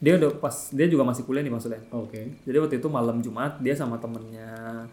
[0.00, 1.84] dia udah pas dia juga masih kuliah nih maksudnya.
[1.92, 2.40] Oke.
[2.48, 4.88] Jadi waktu itu malam Jumat dia sama temennya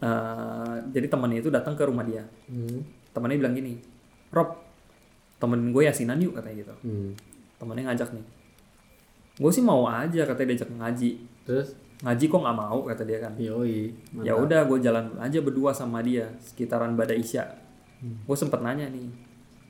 [0.00, 2.24] eh, jadi temannya itu datang ke rumah dia.
[2.48, 2.82] Hmm.
[3.12, 3.76] Temannya bilang gini,
[4.32, 4.56] Rob,
[5.40, 6.74] temen gue yasinan yuk katanya gitu.
[6.84, 7.10] Hmm.
[7.60, 8.26] Temennya ngajak nih.
[9.40, 11.10] Gue sih mau aja katanya diajak ngaji.
[11.48, 13.32] Terus Ngaji kok nggak mau kata dia kan.
[13.36, 13.92] yoi.
[14.24, 17.44] Ya udah gue jalan aja berdua sama dia sekitaran Bada Isya.
[18.00, 19.04] Gue sempet nanya nih,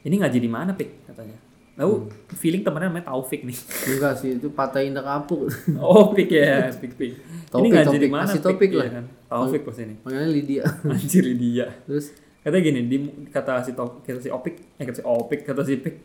[0.06, 1.34] ini ngaji di mana pik katanya.
[1.80, 1.94] Lalu
[2.36, 3.56] feeling temennya namanya Taufik nih.
[3.96, 5.48] Enggak sih itu patah indah kapuk.
[5.80, 7.12] oh pik ya, pik pik.
[7.16, 8.10] ini Topik, ngaji di topik.
[8.12, 8.28] mana?
[8.28, 8.42] Pik?
[8.44, 8.86] topik lah.
[8.92, 9.04] kan?
[9.26, 9.94] Taufik pas ini.
[10.04, 10.62] Makanya Lydia.
[10.92, 11.66] Anjir dia.
[11.84, 12.96] Terus Katanya gini, di,
[13.28, 15.96] kata si Top, kata si Opik, eh kata si Opik, kata si Pik,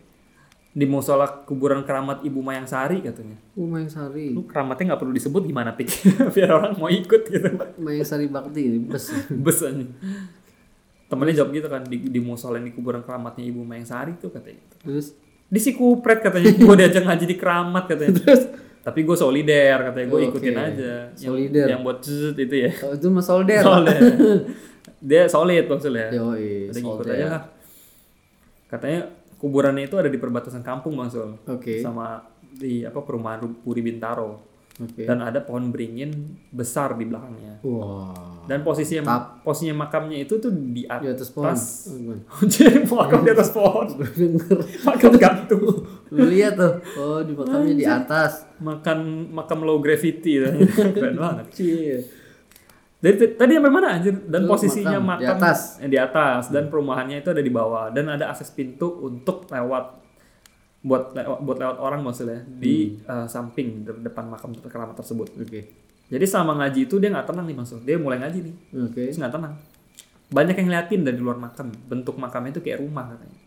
[0.69, 3.39] di musola kuburan keramat Ibu Mayang Sari katanya.
[3.55, 4.35] uh Mayang Sari.
[4.35, 5.87] Lu keramatnya nggak perlu disebut gimana Pik?
[6.35, 7.47] Biar orang mau ikut gitu.
[7.79, 9.15] Mayang Sari Bakti ini bes.
[9.31, 9.87] Bes aja.
[11.07, 14.59] Temennya jawab gitu kan, di, di musola di kuburan keramatnya Ibu Mayang Sari tuh katanya.
[14.59, 14.75] gitu.
[14.83, 15.07] Terus
[15.45, 18.13] Di si kupret katanya, gue diajak ngaji di keramat katanya.
[18.17, 18.43] terus
[18.85, 20.27] Tapi gue solider katanya, gue Oke.
[20.29, 20.93] ikutin aja.
[21.17, 21.65] Yang, Solider.
[21.73, 22.71] Yang buat zzzz itu ya.
[22.85, 23.61] oh, itu Mas Solder.
[23.65, 24.01] Solid.
[25.09, 26.07] Dia solid maksudnya.
[26.13, 26.69] Yoi.
[26.69, 27.13] Ada Solder.
[27.13, 27.43] aja lah.
[28.69, 28.99] Katanya
[29.37, 31.33] kuburannya itu ada di perbatasan kampung Bang Sul.
[31.45, 31.81] Oke.
[31.81, 34.54] Sama di apa perumahan Puri Bintaro.
[34.75, 35.07] Oke.
[35.07, 36.11] Dan ada pohon beringin
[36.49, 37.63] besar di belakangnya.
[37.63, 38.43] Wah.
[38.43, 39.01] Dan posisinya
[39.39, 41.47] posisinya makamnya itu tuh di Di atas pohon.
[41.47, 41.87] atas.
[41.87, 42.45] Oh?
[42.51, 43.87] Jadi makam di atas pohon.
[44.83, 45.63] Makam gantung.
[46.11, 46.73] Lu lihat tuh.
[46.93, 48.43] Oh, di makamnya di atas.
[48.57, 48.97] Makan
[49.31, 50.43] makam low gravity.
[50.93, 51.45] Keren banget.
[51.49, 51.95] Cie.
[52.95, 54.15] Dari t- tadi sampai mana anjir?
[54.25, 55.59] Dan Itu posisinya makam, makam, di atas.
[55.77, 60.04] eh, di atas dan perumahannya itu ada di bawah dan ada akses pintu untuk lewat
[60.85, 63.25] buat lewat, buat lewat orang maksudnya di Hmm.
[63.25, 65.33] eh, samping de- depan makam keramat tersebut.
[65.35, 65.61] Oke.
[66.05, 67.81] Jadi selama ngaji itu dia nggak tenang nih maksud.
[67.81, 69.01] Dia mulai ngaji nih, Oke.
[69.09, 69.57] terus nggak tenang.
[70.29, 71.73] Banyak yang ngeliatin dari luar makam.
[71.89, 73.37] Bentuk makamnya itu kayak rumah katanya.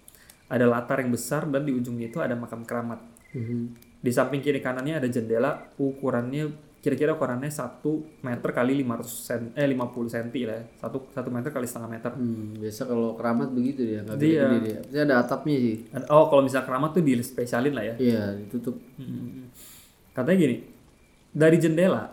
[0.48, 2.98] Ada latar yang besar dan di ujungnya itu ada makam keramat.
[3.30, 3.78] Mhm.
[4.02, 7.82] Di samping kiri kanannya ada jendela ukurannya kira-kira ukurannya 1
[8.22, 10.64] meter kali 500 sen, eh 50 cm lah ya.
[10.78, 12.10] 1 1 meter kali setengah meter.
[12.14, 14.42] Hmm, biasa kalau keramat begitu dia, nggak Iya.
[14.46, 14.78] gede dia.
[14.80, 15.76] Pasti ada atapnya sih.
[16.06, 17.94] Oh, kalau misalnya keramat tuh di spesialin lah ya.
[17.98, 18.78] Iya, ditutup.
[18.94, 19.50] Hmm.
[20.12, 20.56] Katanya gini,
[21.30, 22.04] dari jendela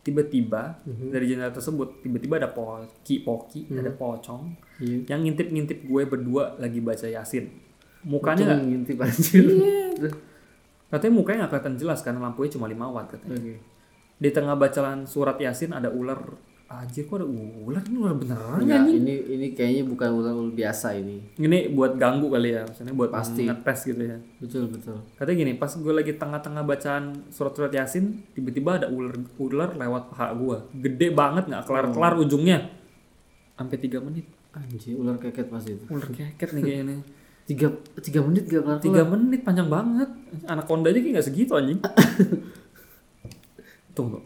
[0.00, 5.16] tiba-tiba dari jendela tersebut tiba-tiba ada poki poki ada pocong Iya.
[5.16, 7.48] yang ngintip-ngintip gue berdua lagi baca yasin
[8.04, 9.44] mukanya nggak ngintip anjir.
[9.96, 10.12] Terus,
[10.92, 13.54] katanya mukanya nggak kelihatan jelas karena lampunya cuma 5 watt katanya Oke.
[14.18, 16.18] Di tengah bacaan surat yasin ada ular.
[16.64, 17.84] Aja kok ada ular?
[17.86, 21.36] Ini ular beneran ya ini ini kayaknya bukan ular biasa ini.
[21.38, 23.46] ini buat ganggu kali ya maksudnya buat Pasti.
[23.46, 24.18] ngetes gitu ya.
[24.40, 24.96] Betul, betul.
[25.14, 30.34] katanya gini pas gue lagi tengah-tengah bacaan surat-surat yasin tiba-tiba ada ular ular lewat paha
[30.34, 31.62] gue gede banget nggak?
[31.68, 32.58] Kelar-kelar ujungnya.
[33.54, 34.26] Sampai tiga menit.
[34.54, 35.84] Anjir, ular keket pasti itu.
[35.90, 36.98] ular keket nih kayaknya.
[37.44, 37.68] Tiga,
[38.00, 40.08] tiga menit gak kelar tiga menit panjang banget.
[40.48, 41.76] Anak konda aja kayak nggak segitu anjing
[43.94, 44.18] tunggu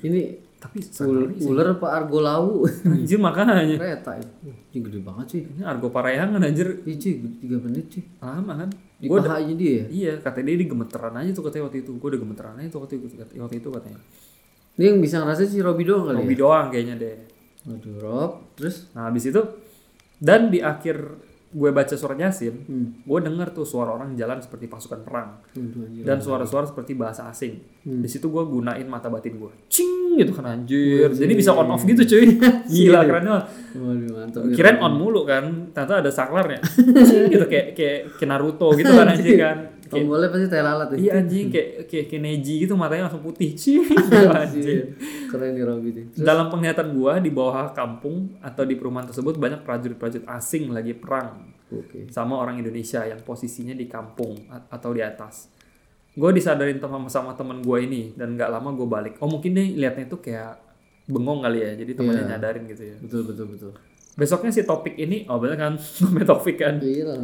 [0.00, 0.20] Ini
[0.56, 2.66] tapi ul- ular apa argo lau?
[2.84, 4.50] anjir makanya Kereta itu.
[4.68, 5.42] Ini gede banget sih.
[5.44, 8.02] ini argo parayangan anjir Ih, cuy, tiga menit cuy.
[8.18, 9.84] lama kan Di gue pahanya dia ya?
[9.88, 12.80] iya katanya dia di gemeteran aja tuh katanya waktu itu gue udah gemeteran aja tuh
[12.80, 13.98] waktu itu waktu itu katanya
[14.74, 16.40] Ini yang bisa ngerasain si Robby doang kali Robi ya?
[16.40, 17.16] doang kayaknya deh
[17.60, 18.30] Waduh, Rob.
[18.54, 18.88] Terus?
[18.92, 19.42] Nah habis itu
[20.16, 20.96] dan di akhir
[21.48, 22.86] gue baca surat yasin, Hmm.
[23.00, 26.04] gue denger tuh suara orang jalan seperti pasukan perang anjir.
[26.04, 27.56] dan suara-suara seperti bahasa asing.
[27.82, 28.04] Hmm.
[28.04, 31.08] Di situ gue gunain mata batin gue, cing gitu kan anjir.
[31.08, 32.36] Jadi bisa on off gitu cuy.
[32.68, 33.44] Gila keren banget.
[34.52, 36.60] Kirain on mulu kan, ternyata ada saklarnya.
[37.08, 39.56] Cing gitu kayak kayak Naruto gitu kan anjing kan.
[39.88, 40.96] Kayak, Tombolnya pasti tai lalat ya.
[41.00, 43.56] iya anjing kayak kayak kayak Neji gitu matanya langsung putih.
[43.56, 43.80] Gitu
[44.44, 44.92] anjing.
[45.32, 46.02] Keren nih Rob ini.
[46.12, 51.56] Dalam penglihatan gua di bawah kampung atau di perumahan tersebut banyak prajurit-prajurit asing lagi perang
[51.72, 52.12] Oke.
[52.12, 54.36] sama orang Indonesia yang posisinya di kampung
[54.68, 55.48] atau di atas.
[56.18, 59.14] Gue disadarin sama sama teman gue ini dan nggak lama gue balik.
[59.22, 60.58] Oh mungkin dia liatnya itu kayak
[61.08, 62.96] bengong kali ya, jadi temannya nyadarin gitu ya.
[63.00, 63.72] Betul betul betul.
[64.18, 66.82] Besoknya si topik ini, oh bener kan, namanya topik kan.
[66.82, 67.14] Iya.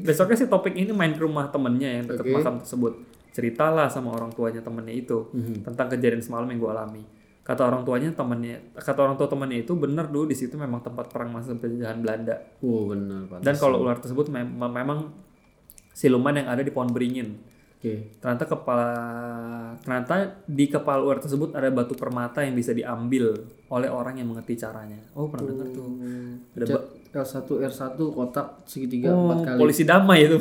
[0.00, 2.32] Besoknya si topik ini main ke rumah temennya yang dekat Oke.
[2.34, 2.92] makam tersebut.
[3.30, 5.60] Ceritalah sama orang tuanya temennya itu Mhm.
[5.62, 7.02] tentang kejadian semalam yang gue alami.
[7.42, 11.10] Kata orang tuanya temennya, kata orang tua temennya itu bener dulu di situ memang tempat
[11.10, 12.38] perang masa penjajahan Belanda.
[12.60, 13.28] Oh benar.
[13.38, 15.10] Dan kalau ular tersebut mem- memang
[15.92, 17.51] siluman yang ada di pohon beringin.
[17.82, 18.14] Oke.
[18.22, 18.90] Ternyata kepala
[19.82, 20.14] ternyata
[20.46, 23.34] di kepala ular tersebut ada batu permata yang bisa diambil
[23.74, 25.02] oleh orang yang mengerti caranya.
[25.18, 25.98] Oh, pernah dengar tuh.
[26.54, 29.58] Ada ba- L1 R1 kotak segitiga oh, empat kali.
[29.58, 30.38] polisi damai itu.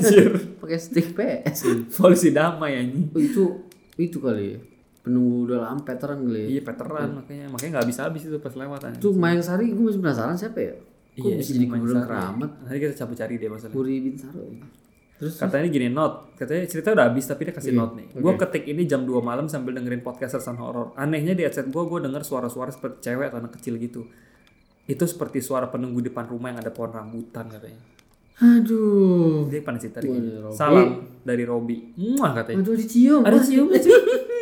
[0.60, 1.64] Pakai stick PS.
[1.96, 3.08] polisi damai anjing.
[3.16, 3.64] Oh, itu
[3.96, 4.58] itu kali ya.
[5.00, 6.48] Penunggu udah lama veteran kali ya.
[6.52, 8.92] Iya, veteran makanya makanya nggak habis habis itu pas lewat.
[9.00, 10.76] Itu Mayang Sari gue masih penasaran siapa ya?
[11.16, 12.04] Kok Iya, bisa jadi Sari.
[12.04, 12.50] keramat?
[12.60, 13.72] Nanti kita coba cari dia masalah.
[13.72, 14.83] Puri Bintaro ya.
[15.14, 18.06] Terus Katanya gini note, katanya cerita udah habis tapi dia kasih Iya, note nih.
[18.18, 20.90] Gue ketik ini jam 2 malam sambil dengerin podcast sersan horor.
[20.98, 24.02] Anehnya di headset gue, gue denger suara-suara seperti cewek atau anak kecil gitu.
[24.84, 27.78] Itu seperti suara penunggu depan rumah yang ada pohon rambutan katanya.
[28.34, 29.46] aduh.
[29.46, 30.50] Dia pernah cerita Waduh.
[30.50, 31.94] Salam dari Robi.
[31.94, 32.66] Muah katanya.
[32.66, 33.22] Aduh dicium.
[33.22, 33.70] Ada cium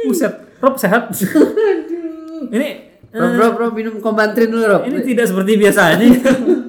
[0.03, 1.13] Buset, Rob sehat.
[2.49, 2.69] ini
[3.13, 4.83] Rob, Rob, Rob, minum kombantrin dulu Rob.
[4.89, 6.01] ini tidak seperti biasanya.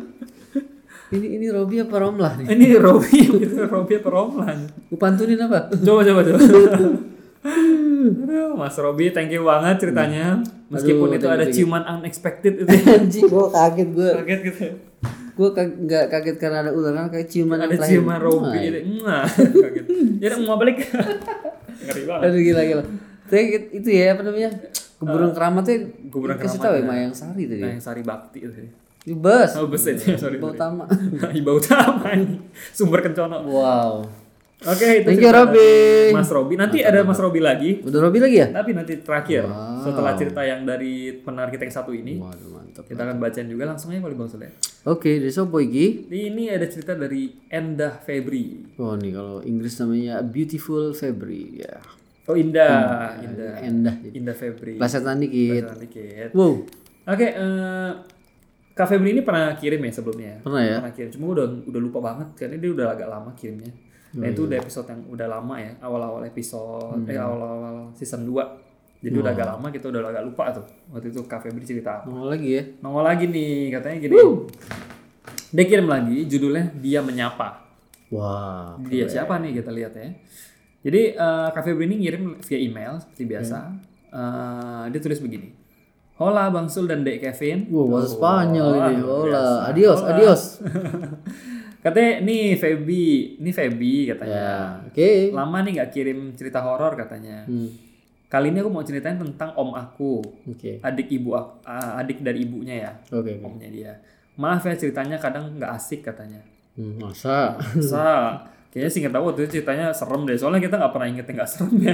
[1.13, 2.45] Ini ini Robi apa Romlah nih?
[2.58, 4.65] ini Robi, gitu, Robi atau Romlan.
[4.89, 5.69] Gue pantunin apa?
[5.69, 6.39] Coba coba coba.
[8.04, 10.41] Aduh, Mas Robi, thank you banget ceritanya.
[10.73, 11.54] Meskipun Aduh, itu ada you.
[11.54, 12.73] ciuman unexpected itu.
[12.97, 14.10] Anjing, gue kaget gue.
[14.26, 14.62] Kaget gitu.
[15.34, 18.80] Gue nggak kaget karena ada ular kan kayak ciuman Ada ciuman Robi itu.
[19.04, 19.86] Mwah, kaget.
[20.17, 20.82] Jadi mau balik.
[21.84, 22.26] Ngeri banget.
[22.26, 22.84] Aduh gila gila.
[23.30, 23.43] Tapi
[23.76, 24.49] itu ya apa namanya?
[24.97, 25.76] Kuburan keramatnya
[26.08, 26.88] kuburan kasih keramat, tahu ya ya.
[26.88, 27.60] Mayang Sari tadi.
[27.60, 28.56] Nah, yang Sari Bakti itu.
[29.03, 29.51] Itu bus.
[29.55, 30.39] Oh, bus aja, sorry.
[30.39, 30.87] Bau utama.
[31.35, 32.39] Iba utama ini.
[32.71, 33.43] Sumber kencono.
[33.43, 34.07] Wow.
[34.63, 35.75] Oke, itu Thank you Robi.
[36.15, 36.55] Mas Robi.
[36.55, 37.83] Nanti ada Mas Robi lagi.
[37.83, 38.47] Udah Robi lagi ya?
[38.47, 39.83] Tapi nanti terakhir Wow.
[39.83, 42.87] setelah cerita yang dari pendengar kita yang satu ini, Waduh mantap.
[42.87, 44.55] kita akan bacain juga langsung aja kali Bang Sule.
[44.87, 46.07] Oke, dari sopo iki?
[46.07, 48.71] Ini ada cerita dari Endah Febri.
[48.79, 51.83] Oh nih kalau Inggris namanya Beautiful February ya.
[52.23, 54.15] Oh Indah, Indah, Endah jadi.
[54.15, 54.79] Indah Febri.
[54.79, 55.67] Plesetan dikit.
[55.67, 56.29] Plesetan dikit.
[56.31, 56.63] Wow.
[57.03, 57.91] Oke, eh
[58.73, 60.41] Kak Febri ini pernah kirim ya sebelumnya?
[60.41, 60.77] Pernah ya?
[60.81, 61.09] Pernah kirim.
[61.13, 63.69] Cuma udah udah lupa banget karena dia udah agak lama kirimnya.
[64.13, 64.49] Dan itu iya.
[64.49, 67.09] udah episode yang udah lama ya, awal-awal episode Hmm.
[67.09, 69.05] eh awal-awal season 2.
[69.05, 70.65] Jadi udah agak lama kita udah agak lupa tuh.
[70.93, 72.09] Waktu itu Kak Febri cerita apa.
[72.09, 72.63] Nongol lagi ya.
[72.81, 74.15] Nongol lagi nih, katanya gini.
[75.53, 77.49] Dia kirim lagi judulnya Dia Menyapa.
[78.09, 78.77] Wah.
[78.86, 80.09] Dia siapa nih kita lihat ya.
[80.83, 83.57] Jadi eh, Kak Febri ini ngirim via email seperti biasa.
[84.13, 85.62] Eh, dia tulis begini.
[86.13, 87.65] Hola Bang Sul dan Dek Kevin.
[87.73, 89.02] Wow, bahasa Spanyol Wah, ini.
[89.02, 89.23] Hola.
[89.26, 89.58] biasa.
[89.73, 90.12] Adios, Hola.
[90.13, 90.41] adios.
[91.84, 93.04] Katanya nih Feby,
[93.43, 94.39] ini Feby katanya.
[94.39, 95.12] Ya, oke.
[95.36, 97.43] Lama nih nggak kirim cerita horor katanya.
[97.43, 97.67] Hmm.
[98.32, 100.82] Kali ini aku mau ceritain tentang om aku, Oke.
[100.82, 103.45] adik ibu aku, ah, adik dari ibunya ya, Oke, oke.
[103.45, 103.93] omnya dia.
[104.41, 106.41] Maaf ya ceritanya kadang nggak asik katanya.
[106.73, 107.54] Hmm, masa?
[107.60, 108.41] Masa?
[108.73, 110.34] Kayaknya sih nggak tahu waktu itu ceritanya serem deh.
[110.34, 111.93] Soalnya kita nggak pernah inget yang nggak serem ya.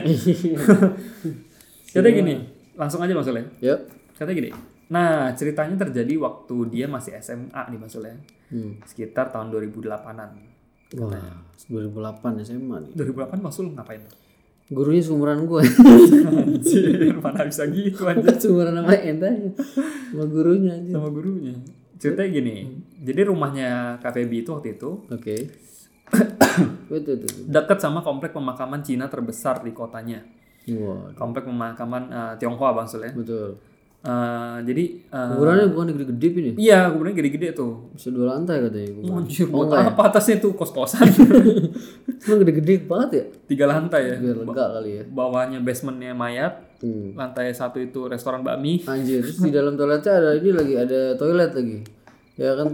[1.92, 2.36] Katanya gini,
[2.78, 3.44] langsung aja maksudnya.
[3.60, 3.80] Yuk.
[4.20, 4.50] Katanya gini.
[4.92, 8.20] Nah ceritanya terjadi waktu dia masih SMA nih maksudnya.
[8.52, 8.76] Hmm.
[8.84, 10.30] Sekitar tahun 2008-an.
[11.00, 11.40] Wah,
[11.72, 12.92] 2008 SMA nih.
[13.00, 14.04] 2008 Masul ngapain?
[14.70, 15.62] Gurunya seumuran gue.
[16.30, 19.50] Anjir, mana bisa gitu anjir seumuran sama Endanya.
[20.12, 20.92] Sama gurunya aja.
[20.94, 21.56] sama gurunya.
[22.00, 22.56] Ceritanya gini,
[23.04, 25.36] jadi rumahnya KPB itu waktu itu Oke.
[26.90, 27.28] Betul, betul.
[27.28, 27.44] betul.
[27.46, 30.24] dekat sama komplek pemakaman Cina terbesar di kotanya.
[30.70, 33.12] Wah, Komplek pemakaman eh, Tionghoa Bang Sul ya.
[33.12, 33.58] betul.
[34.00, 36.52] Eh, jadi eh, Kuburannya bukan gede-gede ini.
[36.56, 37.92] iya kuburannya gede-gede tuh.
[37.92, 38.96] Bisa dua lantai katanya.
[38.96, 39.16] kuburan.
[39.20, 39.90] Anjir, Oh, buat enggak ya?
[39.92, 41.04] apa atasnya tuh kos-kosan?
[42.24, 43.24] Cuma gede-gede banget ya?
[43.46, 44.16] Tiga lantai ya.
[44.18, 45.04] Biar lega kali ya.
[45.06, 47.12] Bawahnya basementnya mayat, Hmm.
[47.12, 48.80] lantai satu itu restoran bakmi.
[48.88, 51.84] Anjir, terus di dalam toiletnya ada ini lagi, ada toilet lagi.
[52.39, 52.67] Ya kan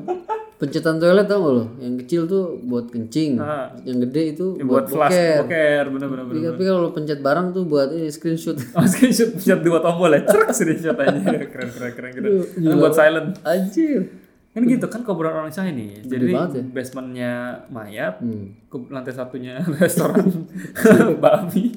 [0.56, 1.66] pencetan toilet tau gak lo?
[1.78, 3.74] Yang kecil tuh buat kencing, Ah.
[3.82, 5.42] yang gede itu Ya, buat buat, flash boker.
[5.42, 8.56] boker bener-bener Tapi, tapi kalau lo pencet barang tuh buat ini screenshot.
[8.78, 12.32] Oh, screenshot screenshot dua tombol ya, cerak screenshot aja, keren keren keren keren.
[12.56, 13.42] Kan buat silent.
[13.42, 14.02] Anjir.
[14.48, 16.00] Kan gitu kan kuburan orang China nih.
[16.00, 16.48] Jadi ya.
[16.66, 17.32] basementnya
[17.68, 18.56] mayat, Hmm.
[18.88, 20.24] lantai satunya restoran
[21.20, 21.76] babi,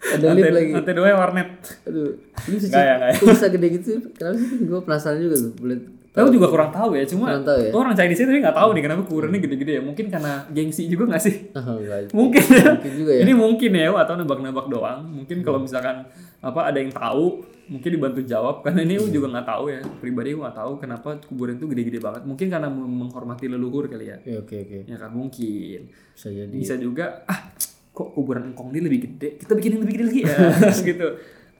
[0.00, 0.70] Ada lift lantai, lagi.
[0.72, 1.50] lantai dua warnet.
[1.84, 3.12] Aduh, ini bisa, ya, ya.
[3.12, 4.00] bisa gede gitu?
[4.12, 4.64] Kenapa sih?
[4.64, 5.52] Gue penasaran juga tuh.
[5.54, 5.78] Boleh
[6.12, 7.72] Aku juga kurang tahu ya, cuma tahu ya?
[7.72, 9.82] orang Chinese itu nggak tahu nih kenapa kuburannya gede-gede ya.
[9.82, 11.36] Mungkin karena gengsi juga nggak sih?
[11.62, 11.78] Oh.
[12.12, 12.68] Mungkin ya.
[12.76, 13.20] Mungkin juga ya.
[13.24, 15.00] Ini mungkin ya, atau nebak-nebak doang.
[15.08, 16.04] Mungkin kalau misalkan
[16.44, 17.40] apa ada yang tahu,
[17.72, 18.60] mungkin dibantu jawab.
[18.60, 19.80] Karena ini juga nggak tahu ya.
[20.02, 22.22] Pribadi gue nggak tahu kenapa kuburan itu gede-gede banget.
[22.28, 24.16] Mungkin karena menghormati leluhur kali ya.
[24.26, 24.78] Ya, oke oke.
[24.84, 25.80] Ya kan mungkin.
[26.12, 26.52] Bisa jadi.
[26.52, 27.56] Bisa juga ah
[27.92, 29.40] kok kuburan engkong ini lebih gede.
[29.40, 30.36] Kita bikin yang lebih gede lagi ya.
[30.92, 31.08] gitu.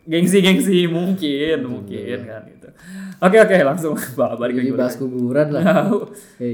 [0.03, 2.69] Gengsi-gengsi mungkin, mungkin kan gitu.
[3.23, 4.69] Oke oke langsung balik lagi.
[4.69, 5.63] Jadi bahas kuburan lah.
[5.63, 5.99] Tahu.
[6.11, 6.53] Oke.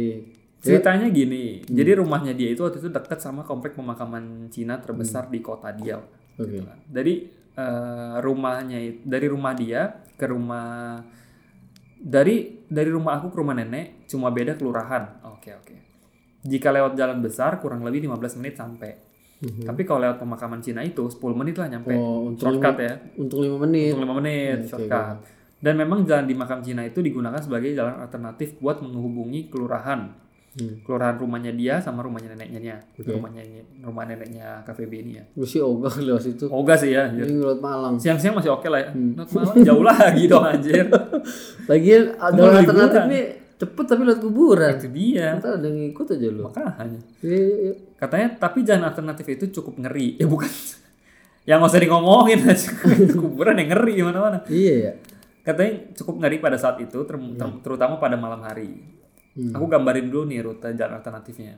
[0.59, 5.39] Ceritanya gini, jadi rumahnya dia itu waktu itu dekat sama komplek pemakaman Cina terbesar di
[5.39, 6.03] kota dia.
[6.03, 6.51] Oke.
[6.51, 6.79] Gitu kan.
[6.85, 7.15] Dari
[7.55, 10.99] eh, rumahnya dari rumah dia ke rumah
[11.99, 15.25] dari dari rumah aku ke rumah nenek cuma beda kelurahan.
[15.31, 15.77] Oke oke.
[16.43, 19.08] Jika lewat jalan besar kurang lebih 15 menit sampai.
[19.39, 21.95] Tapi kalau lewat pemakaman Cina itu 10 menit lah nyampe.
[21.95, 22.95] Oh, untuk Shortcut ya.
[23.15, 23.95] Untuk lima menit.
[23.95, 25.17] Untuk 5 menit shortcut.
[25.59, 30.11] Dan memang jalan di makam Cina itu digunakan sebagai jalan alternatif buat menghubungi kelurahan.
[30.59, 30.83] Hmm.
[30.83, 32.77] Kelurahan rumahnya dia sama rumahnya neneknya dia.
[32.99, 33.43] Rumahnya
[33.83, 35.25] rumah neneknya KVB ini ya.
[35.35, 36.47] Gue sih ogah lewat situ.
[36.51, 37.07] Oga sih ya.
[37.11, 37.95] Ini lewat Malang.
[37.99, 38.91] Siang-siang masih oke lah ya.
[38.91, 39.15] Hmm.
[39.15, 40.87] Not malam jauh lagi dong anjir.
[41.71, 42.59] Lagian ada liburan.
[42.59, 43.23] alternatifnya
[43.59, 44.75] cepet tapi lewat kuburan.
[44.79, 45.35] Itu dia.
[45.37, 46.43] Ntar ada yang ngikut aja lo.
[46.49, 47.01] Makanya.
[47.21, 47.73] Iya, iya, iya.
[47.99, 50.17] Katanya tapi jalan alternatif itu cukup ngeri.
[50.17, 50.49] Ya bukan.
[51.43, 52.69] Yang nggak usah ngomongin aja.
[53.21, 54.39] Kuburan yang ngeri mana-mana.
[54.47, 54.93] Iya ya.
[55.43, 58.85] Katanya cukup ngeri pada saat itu, ter- ter- terutama pada malam hari.
[59.33, 59.57] Hmm.
[59.57, 61.57] Aku gambarin dulu nih rute jalan alternatifnya.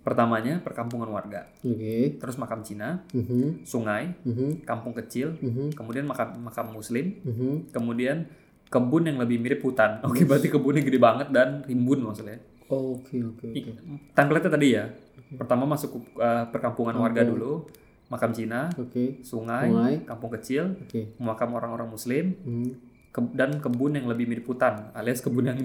[0.00, 2.16] Pertamanya perkampungan warga, Oke.
[2.16, 3.68] terus makam Cina, Mhm.
[3.68, 4.64] sungai, Mhm.
[4.64, 5.76] kampung kecil, Mhm.
[5.76, 7.68] kemudian makam makam Muslim, Mhm.
[7.68, 8.24] kemudian
[8.70, 9.98] kebun yang lebih mirip hutan.
[10.06, 12.38] Oke, berarti kebunnya gede banget dan rimbun maksudnya.
[12.64, 13.72] Oke oke oke.
[14.14, 14.86] Template tadi ya.
[15.30, 17.66] Pertama masuk uh, perkampungan warga dulu,
[18.06, 19.18] makam Cina, Oke.
[19.20, 19.94] sungai, Sungai.
[20.02, 21.18] kampung kecil, Oke.
[21.18, 22.70] makam orang-orang Muslim, Mhm.
[23.10, 25.58] ke- dan kebun yang lebih mirip hutan, alias kebun yang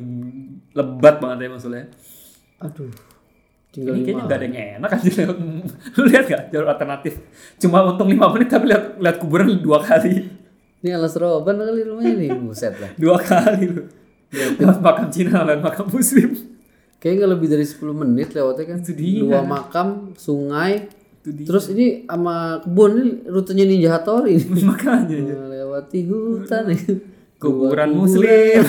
[0.72, 1.86] lebat banget ya maksudnya.
[2.58, 2.90] Aduh.
[3.70, 4.06] Tinggal Ini lima.
[4.08, 5.12] kayaknya nggak ada yang enak aja.
[5.96, 7.14] Lu lihat nggak jalur alternatif?
[7.60, 10.26] Cuma untung 5 menit tapi lihat lihat kuburan dua kali.
[10.86, 12.30] Ini alas roban kali rumahnya nih.
[12.38, 12.94] Buset lah.
[13.02, 13.82] Dua kali lu.
[14.62, 16.30] Lewat makam Cina lewat makam Muslim.
[17.02, 18.78] Kayaknya nggak lebih dari 10 menit lewatnya kan.
[18.86, 19.22] Itu dia.
[19.26, 20.86] Dua makam, sungai.
[21.26, 21.46] Itu dia.
[21.50, 24.38] Terus ini sama kebun ini rutenya Ninja Hattori.
[24.38, 24.62] ini.
[24.70, 26.70] Makanya Melewati hutan
[27.42, 28.62] kuburan Muslim.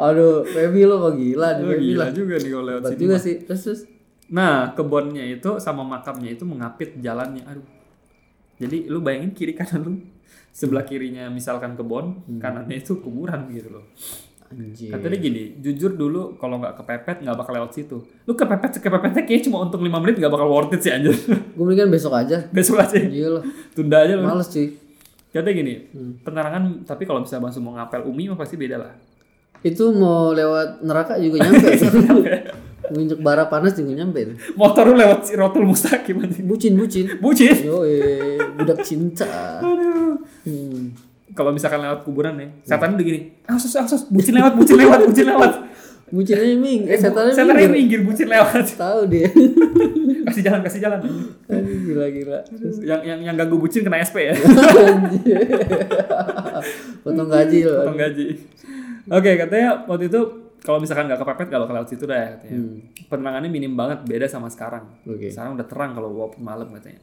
[0.00, 2.98] Aduh, Feby lo kok gila nih Oh, gila juga nih kalau lewat sini.
[2.98, 3.34] juga sih.
[3.44, 3.80] Terus terus.
[4.32, 7.44] Nah, kebunnya itu sama makamnya itu mengapit jalannya.
[7.44, 7.81] Aduh.
[8.62, 9.92] Jadi lu bayangin kiri kanan lu
[10.54, 13.84] sebelah kirinya misalkan kebun, kanannya itu kuburan gitu loh.
[14.52, 14.92] Anjir.
[14.92, 18.04] Kata dia gini, jujur dulu kalau nggak kepepet nggak bakal lewat situ.
[18.28, 21.16] Lu kepepet kepepetnya kayak cuma untuk 5 menit nggak bakal worth it sih anjir.
[21.56, 22.44] Gue mendingan besok aja.
[22.52, 23.00] Besok aja.
[23.00, 23.42] Iya lah.
[23.72, 24.28] Tunda aja lu.
[24.28, 24.76] Males cuy.
[25.32, 25.74] Katanya gini,
[26.20, 28.92] penerangan tapi kalau misalnya langsung mau ngapel Umi mah pasti beda lah.
[29.64, 31.72] Itu mau lewat neraka juga nyampe.
[32.90, 34.34] Nginjek bara panas juga nyampe.
[34.58, 36.44] Motor lu lewat si rotul mustaqim anjing.
[36.48, 37.06] Bucin bucin.
[37.22, 37.54] Bucin.
[37.62, 37.86] Yo
[38.58, 39.62] budak cinta.
[39.62, 40.18] Aduh.
[40.42, 40.90] Hmm.
[41.32, 45.24] Kalau misalkan lewat kuburan nih, setan udah gini, asus asus, bucin lewat, bucin lewat, bucin
[45.24, 45.52] lewat.
[46.12, 47.72] Bucinnya ming, eh setannya Setannya minggir.
[47.72, 48.76] minggir, bucin lewat.
[48.76, 49.32] Tahu dia.
[50.28, 51.00] Kasih jalan, kasih jalan.
[51.48, 52.38] Aduh, gila gila.
[52.84, 54.36] Yang yang yang ganggu bucin kena SP ya.
[57.04, 57.84] Potong gaji loh.
[57.84, 58.26] Potong gaji.
[59.08, 60.20] Oke, katanya waktu itu
[60.62, 62.58] kalau misalkan nggak kepepet nggak bakal lewat situ dah katanya.
[63.10, 64.86] Penerangannya minim banget, beda sama sekarang.
[65.04, 65.26] Oke.
[65.28, 67.02] Sekarang udah terang kalau walaupun malam katanya.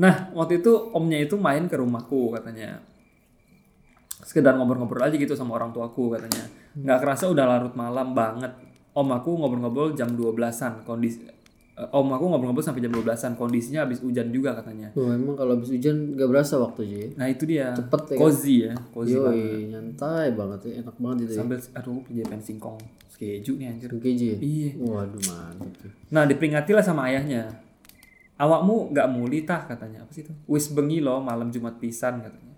[0.00, 2.80] Nah, waktu itu omnya itu main ke rumahku katanya.
[4.24, 6.48] Sekedar ngobrol-ngobrol aja gitu sama orang tuaku katanya.
[6.74, 8.56] Nggak kerasa udah larut malam banget.
[8.96, 10.82] Om aku ngobrol-ngobrol jam 12-an.
[10.88, 11.28] Kondisi
[11.74, 13.34] Om aku ngobrol-ngobrol sampai jam 12-an.
[13.34, 14.94] Kondisinya habis hujan juga katanya.
[14.94, 17.08] Tuh emang kalau habis hujan gak berasa waktu aja ya.
[17.18, 17.66] Nah, itu dia.
[17.74, 18.20] Cepet ya kan?
[18.22, 19.34] Cozy ya, cozy banget.
[19.34, 21.38] Yoi, nyantai banget ya, enak banget itu ya.
[21.42, 22.78] Sambil aduh jadi pengen singkong
[23.14, 23.88] keju nih anjir.
[23.90, 24.38] keju ya?
[24.38, 24.70] Iya.
[24.78, 25.90] Waduh mantap.
[26.14, 27.46] Nah, diperingatilah sama ayahnya.
[28.38, 30.02] Awakmu nggak muli tah katanya.
[30.02, 30.34] Apa sih itu?
[30.50, 32.54] Wis bengi lo malam Jumat pisan katanya.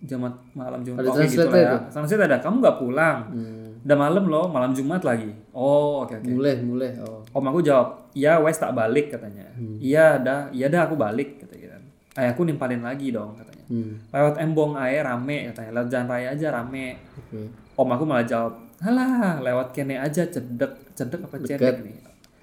[0.00, 1.04] Jumat malam Jumat.
[1.04, 1.76] Ada Oke gitu translate lah ya.
[1.92, 2.36] Translate ada.
[2.40, 3.18] Kamu nggak pulang.
[3.32, 3.68] Hmm.
[3.80, 5.28] Udah malam lo, malam Jumat lagi.
[5.52, 6.28] Oh, oke oke.
[6.28, 6.90] Mulai, mulai.
[7.00, 7.24] Oh.
[7.32, 9.46] Om aku jawab, iya wes tak balik katanya.
[9.54, 9.76] Hmm.
[9.78, 11.76] Iya dah, iya dah aku balik kata gitu.
[12.18, 13.64] Ayahku nimpalin lagi dong katanya.
[13.70, 13.94] Hmm.
[14.10, 15.70] Lewat embong air rame katanya.
[15.78, 16.98] Lewat jalan raya aja rame.
[17.16, 17.40] Oke.
[17.78, 21.76] Om aku malah jawab, Alah, lewat kene aja cedek, cedek apa cedek Deket.
[21.84, 21.96] nih?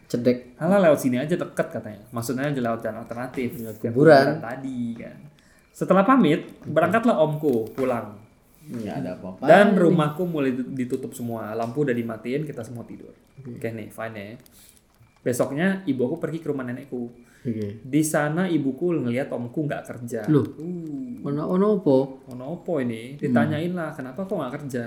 [0.06, 0.38] Cedek.
[0.62, 2.06] Alah lewat sini aja deket katanya.
[2.13, 3.58] Maksudnya aja lewat jalan alternatif.
[3.58, 4.38] Yang kuburan.
[4.38, 5.17] tadi kan.
[5.73, 8.17] Setelah pamit, berangkatlah omku pulang.
[8.69, 9.43] Nggak ada apa-apa.
[9.49, 11.58] Dan rumahku mulai ditutup semua.
[11.58, 13.13] Lampu udah dimatiin, kita semua tidur.
[13.41, 14.36] Oke nih, fine ya.
[15.28, 17.12] Besoknya ibu aku pergi ke rumah nenekku.
[17.44, 17.84] Oke.
[17.84, 20.24] Di sana ibuku ngelihat omku nggak kerja.
[20.32, 20.48] Loh?
[20.56, 21.98] Uh, Ono ono apa?
[22.32, 23.20] ono opo ini?
[23.20, 24.84] Ditanyain lah, kenapa kok nggak kerja?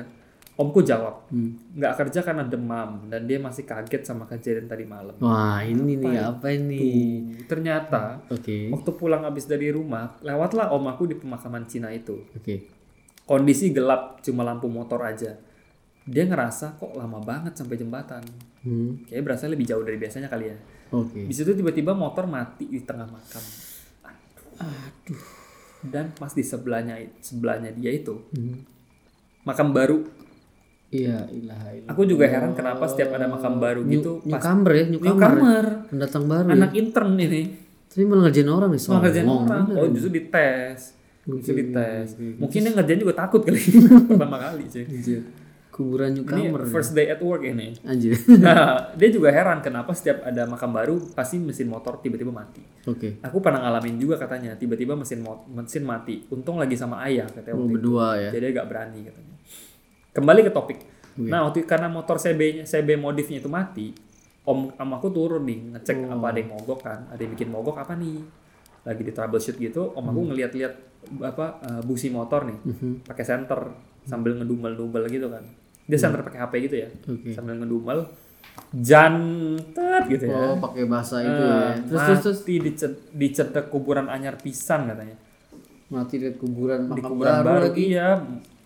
[0.56, 1.56] Omku jawab, Hmm.
[1.72, 5.16] nggak kerja karena demam dan dia masih kaget sama kejadian tadi malam.
[5.16, 6.80] Wah, ini nih apa ini?
[7.44, 8.68] Ternyata Oke.
[8.68, 12.28] waktu pulang habis dari rumah, lewatlah om aku di pemakaman Cina itu.
[12.32, 12.68] Oke.
[13.24, 15.32] Kondisi gelap, cuma lampu motor aja.
[16.04, 18.20] Dia ngerasa kok lama banget sampai jembatan.
[18.60, 19.02] Hmm.
[19.04, 20.56] Kayaknya berasa lebih jauh dari biasanya kali ya.
[20.90, 21.22] Oke.
[21.22, 23.44] Di situ tiba-tiba motor mati di tengah makam.
[24.58, 25.22] Aduh.
[25.80, 28.60] Dan pas di sebelahnya sebelahnya dia itu Hmm.
[29.42, 30.04] makam baru.
[30.90, 31.88] Iya, ilaha ilah.
[31.88, 35.14] Aku juga heran kenapa setiap ada makam baru gitu pas Newcomer ya, newcomer.
[35.32, 36.54] newcomer, Pendatang baru ya.
[36.58, 37.42] anak intern ini
[37.86, 39.42] Tapi malah ngerjain orang nih, malah kerjaan sombong.
[39.46, 39.64] orang.
[39.72, 40.80] Oh justru dites,
[41.24, 42.08] justru dites.
[42.36, 43.58] Mungkin dia ngerjain juga takut kali
[44.10, 44.84] pertama kali sih.
[45.80, 46.68] Kuburan Ini newcomer.
[46.68, 47.72] first day at work ini.
[47.82, 48.12] Anjir.
[48.36, 52.60] Nah, dia juga heran kenapa setiap ada makam baru pasti mesin motor tiba-tiba mati.
[52.84, 53.16] Oke.
[53.20, 56.20] Aku pernah ngalamin juga katanya, tiba-tiba mesin mesin mati.
[56.28, 57.74] Untung lagi sama ayah katanya Oh, waktu itu.
[57.74, 58.30] berdua ya.
[58.30, 59.34] Jadi agak berani katanya.
[60.10, 60.78] Kembali ke topik.
[61.16, 63.86] Nah, waktu karena motor CB CB modifnya itu mati,
[64.42, 66.12] om om aku turun nih ngecek Oh.
[66.12, 68.20] apa ada yang mogok kan, ada yang bikin mogok apa nih.
[68.80, 70.10] Lagi di troubleshoot gitu, om Hmm.
[70.10, 70.74] aku ngeliat-liat
[71.20, 72.92] apa eh, busi motor nih, Mhm.
[73.04, 73.60] pakai senter
[74.02, 75.44] sambil ngedumel-dumel gitu kan.
[75.90, 77.16] Dia senter pakai HP gitu ya, Hmm.
[77.16, 77.28] Oke.
[77.32, 77.98] sambil ngedumel
[78.72, 80.36] jantet gitu ya.
[80.48, 81.70] Oh, pakai bahasa itu Eh, ya.
[81.82, 85.16] Terus terus terus dicet- dicedek kuburan anyar pisan katanya.
[85.88, 87.82] mati di kuburan Di kuburan baru, baru, lagi.
[87.84, 88.14] iya,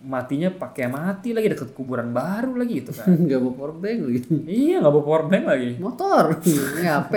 [0.02, 3.08] matinya pakai mati lagi deket kuburan baru lagi gitu kan.
[3.18, 4.20] Enggak bawa power bank lagi.
[4.44, 5.70] iya, nggak bawa power bank lagi.
[5.78, 6.24] Motor.
[6.84, 7.14] HP.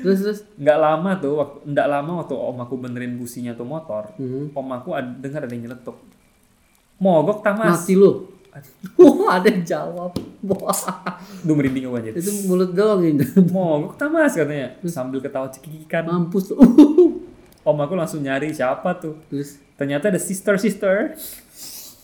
[0.00, 4.08] terus terus Nggak lama tuh, waktu nggak lama waktu om aku benerin businya tuh motor,
[4.16, 4.56] Mhm.
[4.56, 6.00] om aku ada, dengar ada yang nyeletuk.
[6.96, 7.76] Mogok tamas.
[7.76, 8.29] mati lu.
[9.00, 10.10] Wah, ada yang jawab.
[10.42, 10.80] Wah.
[11.46, 12.12] Duh merinding aku anjir.
[12.18, 13.22] Itu mulut doang ini.
[13.50, 14.74] Mogok tamas katanya.
[14.90, 16.06] Sambil ketawa cekikikan.
[16.06, 16.58] Mampus lu.
[17.68, 19.20] Om aku langsung nyari siapa tuh.
[19.30, 21.16] Terus Ternyata ada sister-sister.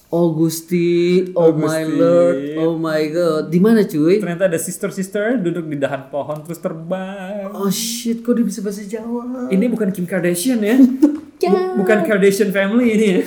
[0.09, 1.99] Oh Gusti, oh my Gusti.
[1.99, 3.53] lord, oh my god.
[3.53, 4.17] Di mana cuy?
[4.17, 7.53] Ternyata ada sister-sister duduk di dahan pohon terus terbang.
[7.53, 9.53] Oh shit, kok dia bisa bahasa Jawa?
[9.53, 10.79] Ini bukan Kim Kardashian ya.
[11.53, 13.21] Bu- bukan Kardashian family ini ya.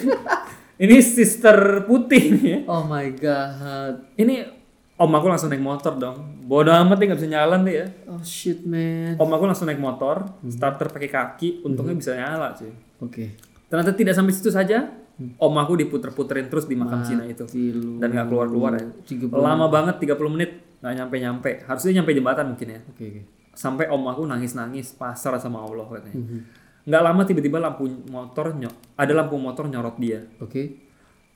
[0.79, 2.59] Ini sister putih nih ya.
[2.71, 4.07] Oh my god.
[4.15, 4.47] Ini
[4.95, 6.39] om aku langsung naik motor dong.
[6.47, 7.87] Bodoh amat dia nggak bisa jalan deh ya.
[8.07, 9.19] Oh shit man.
[9.19, 12.71] Om aku langsung naik motor, starter pakai kaki, untungnya bisa nyala sih.
[13.03, 13.35] Oke.
[13.67, 14.87] Ternyata tidak sampai situ saja.
[15.19, 17.43] Om aku diputer-puterin terus di makam Cina itu.
[17.75, 17.99] Lu.
[17.99, 18.87] Dan nggak keluar-keluar ya.
[19.03, 19.35] 30.
[19.35, 21.51] Lama banget 30 menit nggak nyampe-nyampe.
[21.67, 22.79] Harusnya nyampe jembatan mungkin ya.
[22.87, 23.21] Oke oke.
[23.51, 26.23] Sampai om aku nangis-nangis pasrah sama Allah katanya.
[26.23, 26.39] Mhm.
[26.87, 30.23] Nggak lama tiba-tiba lampu motor nyok, ada lampu motor nyorot dia.
[30.39, 30.87] Oke.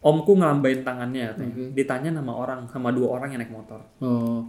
[0.03, 1.53] Omku ngelambain tangannya katanya.
[1.55, 1.65] Oke.
[1.71, 3.79] Ditanya nama orang sama dua orang yang naik motor.
[4.03, 4.43] Oh.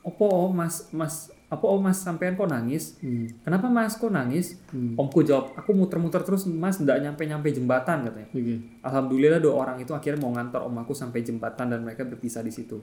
[0.00, 2.96] Opo om mas mas apa om mas sampean kok nangis?
[3.02, 3.26] Hmm.
[3.42, 4.56] Kenapa mas kok nangis?
[4.70, 4.94] Hmm.
[4.94, 8.28] Omku jawab, aku muter-muter terus mas nggak nyampe-nyampe jembatan katanya.
[8.30, 8.54] Oke.
[8.86, 12.54] Alhamdulillah dua orang itu akhirnya mau ngantar om aku sampai jembatan dan mereka berpisah di
[12.54, 12.78] situ.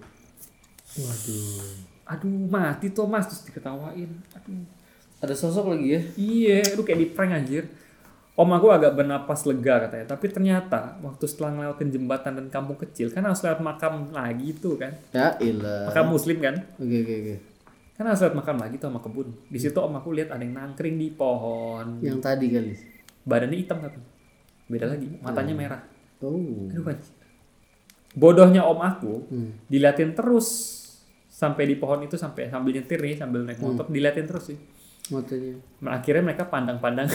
[0.99, 1.73] Waduh.
[2.11, 4.11] Aduh mati tuh mas terus diketawain.
[4.35, 4.76] Aduh.
[5.17, 6.01] Ada sosok lagi ya?
[6.13, 7.65] Iya, lu kayak di prank anjir.
[8.37, 13.09] Om aku agak bernapas lega katanya, tapi ternyata waktu setelah ngelewatin jembatan dan kampung kecil
[13.09, 14.93] kan harus lewat makam lagi tuh kan.
[15.09, 15.89] Ya ilah.
[15.89, 16.53] Makam muslim kan.
[16.77, 17.35] Oke oke oke.
[17.97, 19.33] Kan harus lewat makam lagi tuh sama kebun.
[19.49, 21.97] Di situ om aku lihat ada yang nangkring di pohon.
[21.97, 22.71] Yang tadi kali.
[23.25, 23.99] Badannya hitam tapi.
[24.69, 25.81] Beda lagi, matanya merah.
[26.21, 26.69] Oh.
[26.69, 27.13] Aduh anjir.
[28.13, 29.49] Bodohnya om aku Hmm.
[29.65, 30.77] diliatin terus
[31.27, 34.57] sampai di pohon itu sampai sambil nyetir nih sambil naik motor diliatin terus sih.
[35.11, 35.53] Matanya.
[35.87, 37.07] Akhirnya mereka pandang-pandang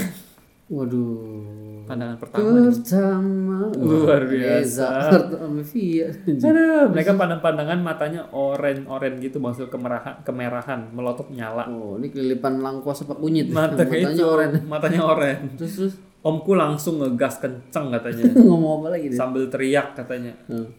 [0.73, 1.85] Waduh.
[1.85, 2.49] pandangan pertama.
[2.73, 3.57] Pertama.
[3.77, 4.89] Luar biasa.
[5.13, 6.09] Pertama Via.
[6.25, 11.69] Aduh, mereka pandang-pandangan matanya oren-oren gitu maksud kemerahan kemerahan melotot nyala.
[11.69, 13.53] Oh, ini kelilipan langkos apa kunyit?
[13.53, 14.51] Matanya Matanya itu oren.
[14.65, 15.39] matanya oren.
[15.61, 19.19] Terus terus Omku langsung ngegas kenceng katanya ngomong apa lagi dia?
[19.19, 20.31] sambil teriak katanya.
[20.47, 20.71] Hmm.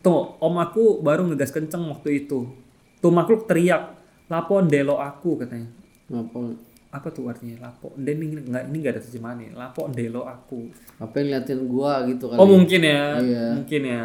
[0.00, 2.48] Tuh, om aku baru ngegas kenceng waktu itu.
[2.98, 3.92] Tuh makhluk teriak,
[4.32, 5.68] "Lapo ndelo aku," katanya.
[6.08, 6.38] Apa
[6.88, 7.92] Apa tuh artinya lapo?
[7.94, 9.50] Dan ini enggak ini enggak ada terjemahannya.
[9.52, 10.70] Lapo ndelo aku.
[10.96, 12.38] apa yang liatin gua gitu kali.
[12.38, 13.02] Oh, mungkin ya.
[13.18, 13.44] Iya.
[13.54, 14.04] Mungkin ya.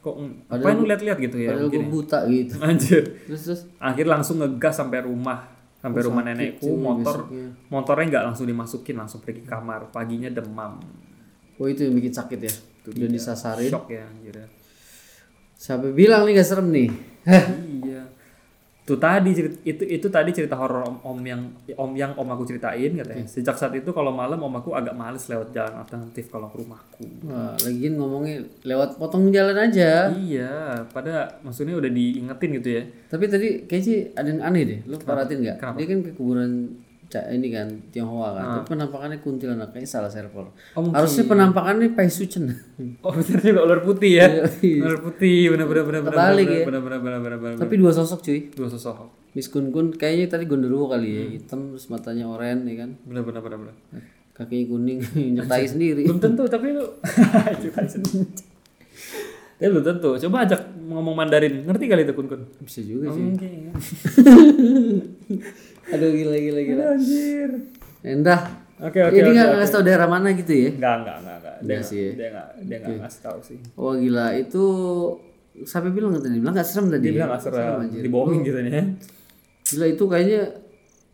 [0.00, 0.14] Kok
[0.48, 1.50] apa Padahal- lu lihat-lihat gitu ya?
[1.52, 1.88] Padahal gua ya.
[1.88, 2.54] buta gitu.
[2.64, 3.02] Anjir.
[3.26, 5.44] Terus terus akhir langsung ngegas sampai rumah
[5.76, 7.46] sampai Oh, rumah nenekku motor besoknya.
[7.68, 10.78] motornya nggak langsung dimasukin langsung pergi ke kamar paginya demam
[11.58, 12.54] Oh itu yang bikin sakit ya.
[12.80, 13.66] Itu Udah disasarin.
[13.68, 14.46] shock ya anjir ya.
[15.52, 16.88] Siapa bilang nih gak serem nih?
[17.82, 17.91] Iya
[18.82, 22.42] tuh tadi cerita, itu itu tadi cerita horor om, om yang om yang om aku
[22.42, 26.50] ceritain katanya sejak saat itu kalau malam om aku agak males lewat jalan alternatif kalau
[26.50, 30.10] ke rumahku Wah, lagian ngomongnya lewat potong jalan aja.
[30.10, 34.78] iya pada maksudnya udah diingetin gitu ya Tapi tadi kayaknya sih ada yang aneh deh.
[34.88, 35.56] Lu perhatiin nggak?
[35.78, 36.50] Dia kan ke kuburan
[37.28, 38.44] ini kan Tionghoa kan.
[38.54, 40.48] Tapi penampakannya kuntilanak kayaknya salah server.
[40.72, 40.96] Oh, mungkin.
[40.96, 42.48] Harusnya penampakannya Pai Sucen.
[43.04, 44.26] oh bener juga ular putih ya
[44.58, 44.80] Iya.
[44.82, 46.64] ular putih bener bener Kebalik bener ya.
[46.80, 46.80] bener
[47.20, 48.40] bener bener Tapi dua sosok cuy.
[48.48, 51.18] dua sosok Miss Kun Kun kayaknya tadi gondoruo kali Hmm.
[51.18, 52.90] ya, hitam terus matanya oranye ya kan.
[53.02, 53.74] bener bener bener bener
[54.32, 54.98] Kakinya kuning
[55.36, 56.02] nyertai sendiri.
[56.02, 56.84] belum tentu tapi lu
[57.62, 58.24] Cukai sendiri.
[59.54, 63.22] tapi belum tentu coba ajak ngomong Mandarin ngerti kali itu kun kun Bisa juga sih.
[63.22, 63.50] Oke.
[65.88, 66.82] Aduh gila gila gila.
[66.94, 67.50] Anjir.
[68.02, 68.40] Endah.
[68.78, 69.14] Oke oke.
[69.14, 69.56] Ini oke, nggak oke.
[69.58, 70.70] ngasih tau daerah mana gitu ya?
[70.70, 71.54] Enggak enggak enggak enggak.
[71.54, 72.10] Dia Enggak sih ya.
[72.12, 73.58] Dia enggak dia enggak ngasih tahu sih.
[73.74, 74.64] Wah gila itu
[75.62, 76.38] sampai bilang nggak tadi?
[76.38, 77.04] Bilang nggak serem tadi.
[77.04, 78.00] Dia bilang nggak serem, anjir.
[78.02, 78.84] dibohongin gitu nih ya.
[79.64, 80.40] Gila itu kayaknya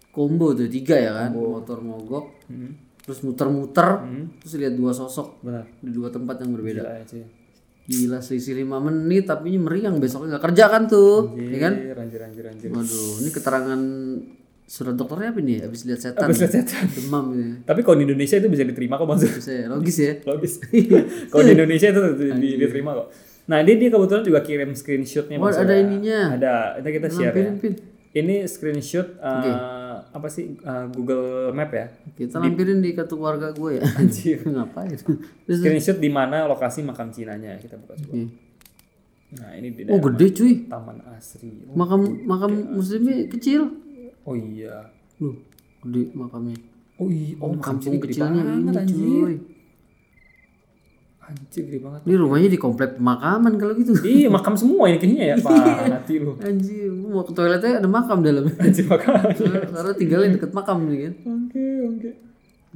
[0.09, 2.73] combo tuh tiga ya kan, motor mogok, Hmm.
[2.99, 4.03] terus muter-muter,
[4.41, 5.63] terus lihat dua sosok Benar.
[5.79, 6.81] di dua tempat yang berbeda.
[6.81, 7.21] Gila aja.
[7.85, 11.75] Gila selisih lima menit tapi ini meriang besoknya nggak kerja kan tuh, ya kan?
[11.77, 12.69] Anjir, anjir anjir anjir.
[12.69, 13.81] Waduh, ini keterangan
[14.69, 15.65] surat dokternya apa nih?
[15.65, 16.85] Abis lihat setan, Habis lihat setan.
[16.87, 17.65] demam gitu.
[17.65, 19.31] Tapi kalau di Indonesia itu bisa diterima kok maksud.
[19.33, 20.13] Bisa ya, logis ya.
[20.23, 20.53] Logis.
[21.33, 23.09] kalau di Indonesia itu di- di- diterima kok.
[23.49, 25.81] Nah, dia dia kebetulan juga kirim screenshotnya Oh, ada ya.
[25.81, 26.21] ininya.
[26.37, 27.51] Ada, itu kita share ya.
[28.11, 31.89] Ini screenshot uh, apa sih uh, Google Map ya?
[32.11, 33.85] Kita lampirin di kartu keluarga gue ya.
[33.95, 34.45] Anjir.
[34.49, 34.93] Ngapain?
[35.49, 38.13] Screenshot di mana lokasi makam Cinanya kita buka coba.
[38.13, 38.29] Oke.
[39.29, 40.53] Nah, ini di Oh gede cuy.
[40.67, 41.53] Taman Asri.
[41.65, 43.88] Oh, Makam makam muslimnya kecil.
[44.29, 44.93] Oh iya.
[45.19, 45.35] Loh,
[45.83, 46.57] gede makamnya.
[47.01, 48.99] Oh iya, oh makam Kampung kecilnya banget ini anjir.
[49.25, 49.35] cuy.
[51.19, 52.01] Anjir gede banget.
[52.05, 53.93] Ini rumahnya di komplek pemakaman kalau gitu.
[54.01, 55.77] Iya, makam semua ini kayaknya ya, Pak.
[55.89, 56.33] Hati lu.
[56.41, 58.45] Anjir, mau ke toiletnya ada makam dalam.
[58.61, 59.13] Anjir makam.
[59.73, 61.15] Karena tinggalnya deket makam nih kan.
[61.25, 62.11] Oke, oke.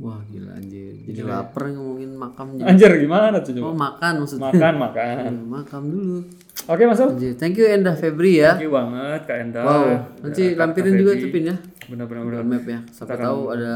[0.02, 0.98] Wah gila anjir.
[1.06, 2.66] Jadi lapar ngomongin makamnya.
[2.66, 3.64] Anjir gimana tuh coba?
[3.64, 4.50] Oh makan maksudnya.
[4.50, 5.14] Makan, makan.
[5.22, 6.18] Eh, makam dulu.
[6.64, 7.14] Oke, Mas Al.
[7.14, 8.54] Anjir, thank you Endah Febri ya.
[8.54, 9.62] Thank you banget Kak Enda.
[9.62, 9.86] Wow,
[10.20, 11.56] nanti Kak- lampirin juga tuh pin ya.
[11.86, 12.42] Benar-benar benar.
[12.44, 12.80] Map ya.
[12.84, 13.74] Siapa tahu ada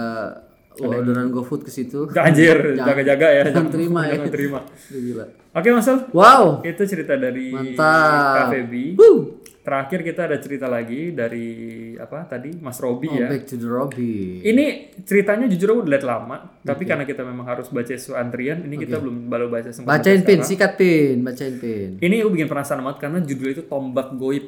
[0.77, 2.11] orderan GoFood ke situ.
[2.27, 3.43] Anjir, jaga-jaga ya.
[3.47, 4.19] Jangan terima ya.
[4.19, 4.59] Jangan terima.
[4.91, 5.25] Gila.
[5.57, 5.89] Oke, Mas.
[6.11, 6.43] Wow.
[6.61, 8.35] Itu cerita dari Mantap.
[8.37, 8.85] Kak Feby.
[8.99, 9.46] Woo.
[9.67, 11.49] Terakhir kita ada cerita lagi dari
[11.99, 13.27] apa tadi Mas Robi Oh, ya.
[13.27, 14.39] back to the Robby.
[14.39, 14.65] Ini
[15.03, 19.03] ceritanya jujur aku udah lama, tapi karena kita memang harus baca su antrian, ini kita
[19.03, 19.91] belum baru baca sempat.
[19.91, 20.47] Bacain baca pin, sekarang.
[20.47, 21.89] sikat pin, bacain pin.
[21.99, 24.47] Ini aku bikin penasaran banget karena judulnya itu tombak goib.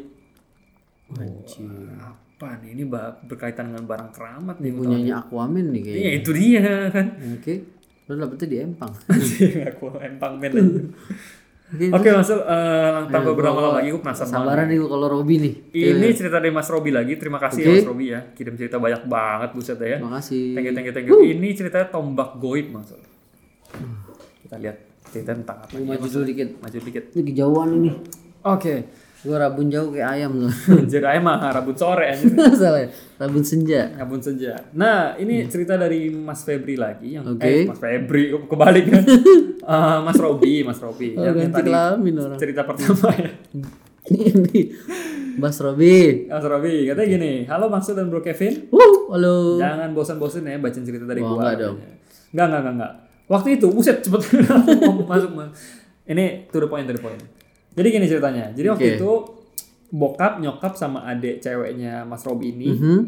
[1.19, 1.99] Anjir.
[1.99, 2.79] Apa nih?
[2.79, 2.83] Ini
[3.27, 4.71] berkaitan dengan barang keramat nih.
[4.71, 5.99] Punyanya Aquaman nih kayaknya.
[5.99, 7.07] Iya itu dia kan.
[7.35, 7.55] Oke.
[8.07, 8.93] Lo dapetnya di Empang.
[9.75, 10.53] Aku empang men.
[11.69, 12.09] Oke.
[12.09, 14.33] Mas, Ul, eh, tanpa berlama-lama lagi aku penasaran.
[14.33, 15.55] Sabaran nih gua kalau Robby nih.
[15.77, 17.13] Ini cerita dari Mas Robi lagi.
[17.21, 17.77] Terima kasih ya Oke.
[17.77, 18.21] Mas Robi ya.
[18.33, 20.01] Kirim cerita banyak banget buset ya.
[20.01, 20.57] Makasih.
[20.57, 21.17] Thank you, thank you, thank you.
[21.21, 22.89] Ini ceritanya tombak goib Mas.
[24.41, 24.77] Kita lihat
[25.13, 25.77] cerita tentang apa.
[25.77, 26.49] Maju dulu dikit.
[26.57, 27.05] Maju dikit.
[27.13, 27.91] Ini kejauhan ini.
[28.49, 28.75] Oke.
[29.19, 30.53] Gua rabun jauh kayak ayam tuh.
[30.95, 32.39] Jadi ayam mah rambut sore anjir.
[32.61, 32.87] Salah.
[33.19, 33.91] Rabun senja.
[33.99, 34.55] Ngabun saja.
[34.79, 37.43] Nah, ini cerita dari Mas Febri lagi yang Oke.
[37.43, 39.05] eh Mas Febri kebalik kan.
[39.69, 41.13] Eh, Mas Robi, Mas Robi.
[41.13, 42.41] Oh, yang, yang tadi orang.
[42.41, 43.29] cerita pertama ya.
[44.09, 44.61] Ini
[45.37, 46.25] Bas Robby.
[46.25, 48.73] Mas Robi katanya gini, "Halo Sul dan Bro Kevin.
[48.73, 49.61] Wuh, halo.
[49.61, 51.77] Jangan bosan-bosan ya bacain cerita dari gua." enggak dong.
[52.33, 52.93] Enggak, enggak, enggak, enggak.
[53.29, 54.21] Waktu itu, buset cepet
[55.05, 55.53] masuk mas.
[56.09, 57.21] Ini to the point, to the point.
[57.79, 58.45] Jadi gini ceritanya.
[58.51, 58.97] Jadi waktu Oke.
[58.99, 59.13] itu
[59.89, 62.99] bokap, nyokap sama adik ceweknya Mas Robi ini Mhm.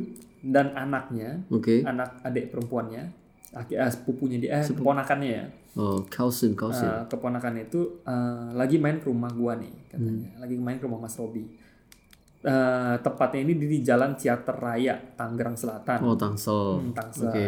[0.48, 1.82] dan anaknya, Oke.
[1.84, 3.10] anak adik perempuannya,
[3.52, 5.44] laki, eh, sepupunya dia, eh, keponakannya ya.
[5.74, 6.86] Oh, Kausin, Kausin.
[6.86, 10.30] Eh, keponakannya itu eh, lagi main ke rumah gua nih katanya.
[10.38, 11.44] Lagi main ke rumah Mas Robi.
[12.40, 16.00] Eh, tepatnya ini di Jalan Ciater Raya, Tangerang Selatan.
[16.00, 16.80] Oh, Tangsel.
[16.80, 17.28] Hmm, Tangsel.
[17.28, 17.46] Oke.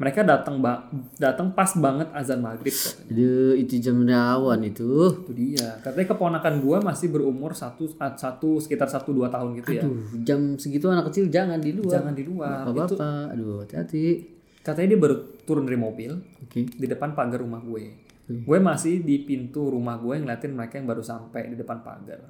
[0.00, 0.88] Mereka datang ba-
[1.20, 3.12] datang pas banget azan maghrib katanya.
[3.12, 4.90] Aduh, itu jam rawan itu.
[5.20, 5.76] Itu dia.
[5.78, 9.84] Katanya keponakan gua masih berumur satu satu sekitar satu dua tahun gitu ya.
[9.84, 12.00] Aduh, jam segitu anak kecil jangan di luar.
[12.00, 12.64] Jangan di luar.
[12.64, 14.04] Itu Bapak-bapak, aduh hati-hati.
[14.60, 16.12] katanya dia baru turun dari mobil
[16.44, 16.64] Oke.
[16.64, 17.84] di depan pagar rumah gue.
[18.30, 22.24] Gue masih di pintu rumah gue ngeliatin mereka yang baru sampai di depan pagar.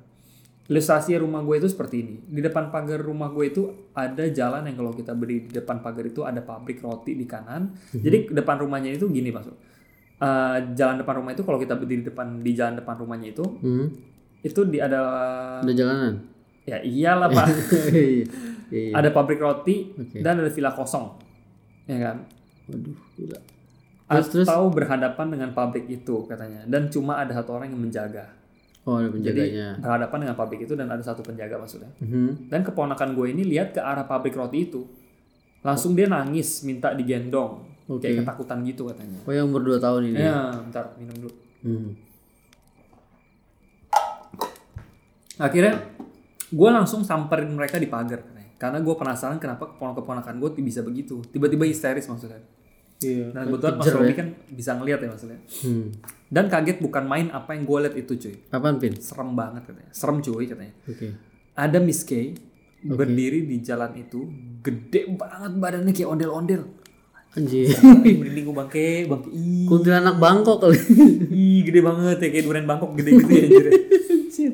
[0.71, 2.15] Ilustrasi rumah gue itu seperti ini.
[2.25, 6.05] Di depan pagar rumah gue itu ada jalan yang kalau kita beri di depan pagar
[6.05, 7.75] itu ada pabrik roti di kanan.
[7.91, 9.51] Jadi depan rumahnya itu gini maksud.
[10.17, 13.41] Eh, jalan depan rumah itu kalau kita berdiri di depan di jalan depan rumahnya itu
[13.59, 13.89] Hmm.
[14.39, 15.01] itu di ada
[15.59, 16.13] Ada jalanan.
[16.63, 17.47] ya iyalah pak
[17.91, 18.25] Iya.
[18.71, 18.93] Iya.
[18.95, 20.21] ada pabrik roti Oke.
[20.21, 21.09] dan ada villa kosong
[21.85, 22.17] ya kan
[22.69, 23.39] Waduh, gila.
[24.07, 24.47] Terus, terus?
[24.47, 28.29] atau berhadapan dengan pabrik itu katanya dan cuma ada satu orang yang menjaga
[28.91, 29.79] Oh, ada penjaganya.
[29.79, 31.91] berhadapan dengan pabrik itu dan ada satu penjaga maksudnya.
[32.03, 32.51] Mhm.
[32.51, 34.83] dan keponakan gue ini lihat ke arah pabrik roti itu.
[35.63, 37.71] Langsung dia nangis minta digendong.
[37.87, 39.19] Kayak ketakutan gitu katanya.
[39.23, 40.19] Oh, yang umur 2 tahun ini.
[40.19, 41.35] ya bentar minum dulu.
[41.63, 41.91] Hmm.
[45.41, 45.73] akhirnya
[46.53, 48.21] gue langsung samperin mereka di pagar
[48.61, 51.25] karena gue penasaran kenapa keponakan-keponakan gue bisa begitu.
[51.33, 52.45] Tiba-tiba histeris maksudnya
[53.01, 53.27] Iya.
[53.31, 55.89] dan kebetulan Mas Robi kan bisa ngeliat ya maksudnya Hmm.
[56.27, 58.93] dan kaget bukan main apa yang gue lihat itu cuy Apaan, Pin?
[58.95, 61.17] serem banget katanya serem cuy katanya Oke.
[61.55, 62.37] ada Miss K
[62.83, 64.29] berdiri di jalan itu
[64.61, 66.65] gede banget badannya kayak ondel-ondel
[67.31, 67.71] Anjir.
[68.03, 69.31] Merinding gue bangke bangke
[69.65, 70.75] Kuntilanak Bangkok kali.
[71.31, 73.65] ih gede banget ya kayak durian Bangkok gede gitu ya anjir
[74.43, 74.53] anjir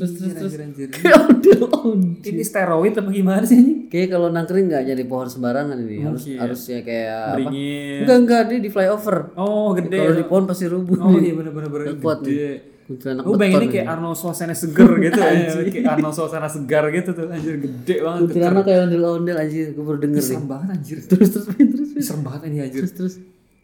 [0.00, 2.22] anjir anjir anjir Kayak ondel-ondel.
[2.24, 5.96] ini steroid apa gimana sih anjing Kayak kalau nangkring nggak jadi pohon sembarangan ini.
[6.00, 6.38] Harus Mungkin.
[6.38, 7.32] harusnya kayak apa?
[7.34, 9.16] beringin Enggak enggak dia di flyover.
[9.34, 10.96] oh gede Kalau di pohon pasti rubuh.
[10.96, 12.28] oh iya bener bener bener Nggak kuat nih.
[12.28, 12.52] gede
[12.82, 15.30] Kuntilanak Gue bayanginnya kayak Arnold Schwarzenegger seger gitu ya.
[15.70, 17.26] kayak Arnold Schwarzenegger segar gitu tuh.
[17.28, 18.20] Anjir gede banget.
[18.24, 19.66] Kuntilanak kayak ondel-ondel anjir.
[19.70, 20.26] Gue baru denger nih.
[20.26, 20.96] Serem banget anjir.
[21.00, 21.88] Terus terus terus.
[22.00, 22.80] Serem banget ini anjir.
[22.82, 23.14] terus terus.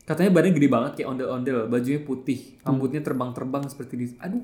[0.07, 1.59] Katanya badannya gede banget kayak ondel-ondel.
[1.67, 2.39] Bajunya putih.
[2.63, 4.07] Rambutnya terbang-terbang seperti di...
[4.23, 4.39] Aduh.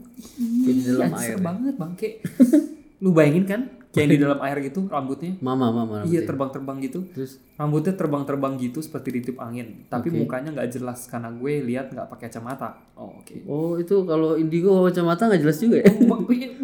[0.66, 1.28] Kayak di dalam anjir, air.
[1.30, 1.92] Serem banget bang.
[1.94, 2.14] Kayak...
[3.02, 3.60] Lu bayangin kan?
[3.92, 5.36] Kayak di dalam air gitu rambutnya.
[5.44, 6.02] Mama mama.
[6.08, 7.06] Iya terbang-terbang gitu.
[7.12, 9.84] Terus Rambutnya terbang-terbang gitu seperti ditiup angin.
[9.86, 12.78] Tapi mukanya nggak jelas karena gue lihat nggak pakai kacamata.
[12.96, 13.34] Oh oke.
[13.44, 15.92] Oh itu kalau indigo kacamata nggak jelas juga ya?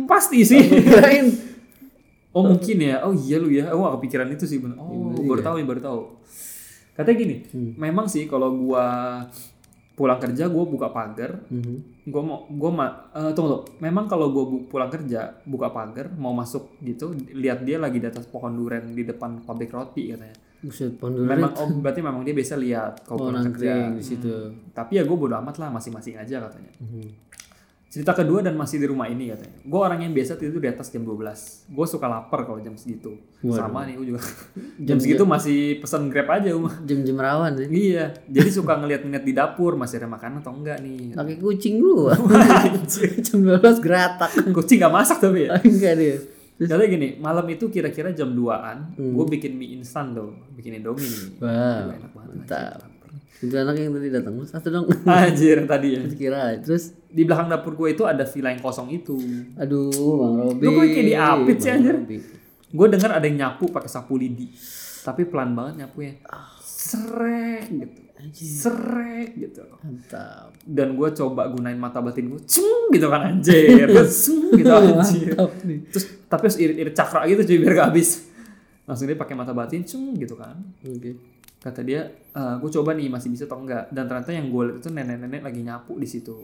[0.08, 0.62] Pasti sih.
[0.72, 1.28] Kirain.
[2.32, 3.04] Oh mungkin ya.
[3.04, 3.70] Oh iya lu ya.
[3.76, 4.80] Oh gak kepikiran itu sih bener.
[4.80, 6.00] Oh baru tahu nih baru tahu.
[6.98, 7.36] Katanya gini.
[7.76, 8.84] Memang sih kalau gua
[9.94, 11.46] pulang kerja gua buka pagar.
[11.48, 12.04] Mhm.
[12.04, 13.78] Gua mau gua ma eh, tunggu tunggu.
[13.78, 18.06] Memang kalau gua bu- pulang kerja buka pagar mau masuk gitu lihat dia lagi di
[18.06, 20.34] atas pohon duren di depan pabrik roti katanya.
[20.58, 21.30] Buset pohon durian.
[21.32, 23.90] Memang oh berarti memang dia biasa lihat kalau Oh pulang kerja.
[23.90, 24.34] di situ.
[24.72, 26.72] Tapi ya gue bodo amat lah masing-masing aja katanya.
[26.78, 27.27] Mhm.
[27.88, 29.64] Cerita kedua dan masih di rumah ini katanya.
[29.64, 31.72] Gue orang yang biasa tidur di atas jam 12.
[31.72, 33.16] Gue suka lapar kalau jam segitu.
[33.40, 34.20] Sama nih gue juga.
[34.76, 36.76] jam segitu masih pesan Grab aja rumah.
[36.84, 37.64] Jam-jam rawan ya.
[37.64, 41.16] Iya, jadi suka ngeliat-ngeliat di dapur masih ada makanan atau enggak nih.
[41.16, 42.12] Pakai kucing dulu.
[43.24, 44.30] Jam 12 geratak.
[44.52, 45.56] Kucing gak masak tapi ya.
[45.56, 46.16] Enggak dia.
[46.58, 51.38] Katanya gini, malam itu kira-kira jam 2an, gue bikin mie instan tuh, bikin indomie nih.
[51.38, 51.94] Wow.
[51.94, 52.34] Enak banget.
[52.34, 52.80] Mantap.
[53.38, 54.34] Itu anak yang tadi datang.
[54.42, 54.86] Satu dong.
[55.06, 56.02] Anjir tadi ya.
[56.10, 59.16] Kira terus Di belakang dapur gue itu ada villa yang kosong itu.
[59.56, 59.88] aduh
[60.20, 60.64] Bang Robi.
[60.64, 61.96] Lu kok kayak diapit sih, anjir?
[62.68, 64.52] Gue dengar ada yang nyapu pakai sapu lidi,
[65.00, 66.20] tapi pelan banget nyapunya.
[66.60, 68.00] Serek gitu,
[68.36, 69.64] serek gitu.
[69.80, 70.52] Mantap.
[70.68, 75.32] Dan gue coba gunain mata batin gue, cung gitu kan anjir, cung gitu anjir.
[75.32, 75.78] Mantap nih.
[75.88, 78.28] Terus tapi harus irit-irit cakra gitu cuy biar gak habis.
[78.84, 80.60] Langsung dia pakai mata batin, cung gitu kan.
[80.84, 81.16] Oke.
[81.58, 82.04] Kata dia,
[82.36, 83.88] gue coba nih masih bisa atau enggak.
[83.88, 86.36] Dan ternyata yang gue lihat itu nenek-nenek lagi nyapu di situ.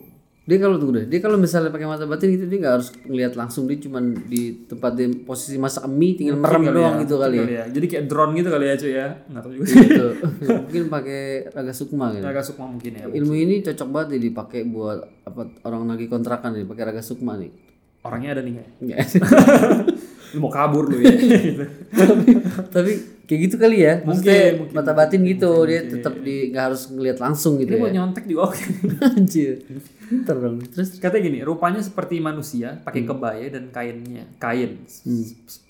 [0.44, 3.32] Dia kalau tunggu deh, dia kalau misalnya pakai mata batin gitu dia nggak harus ngeliat
[3.32, 7.36] langsung dia cuman di tempat dia posisi masak mie tinggal merem doang ya, gitu kali
[7.40, 7.46] ya.
[7.48, 7.64] ya.
[7.72, 9.08] Jadi kayak drone gitu kali ya cuy ya.
[9.24, 9.64] Nggak tahu juga.
[9.72, 10.08] gitu.
[10.68, 12.24] Mungkin pakai raga sukma gitu.
[12.28, 13.04] Agak sukma mungkin ya.
[13.08, 17.40] Ilmu ini cocok banget nih dipakai buat apa orang lagi kontrakan nih pakai raga sukma
[17.40, 17.73] nih.
[18.04, 18.54] Orangnya ada nih.
[20.34, 21.14] Lu mau kabur lu ya.
[21.14, 21.62] Gitu.
[21.94, 22.26] tapi,
[22.66, 22.92] tapi
[23.22, 24.02] kayak gitu kali ya.
[24.02, 27.86] Maksudnya Mungkin, mata batin gitu dia tetap di nggak harus ngeliat langsung gitu Ini mau
[27.86, 27.94] ya.
[28.02, 28.62] nyontek juga oke.
[29.14, 29.62] Anjir.
[30.04, 30.58] Pinter dong.
[30.66, 34.82] Terus Katanya gini, rupanya seperti manusia pakai kebaya dan kainnya, kain.
[34.82, 35.06] S-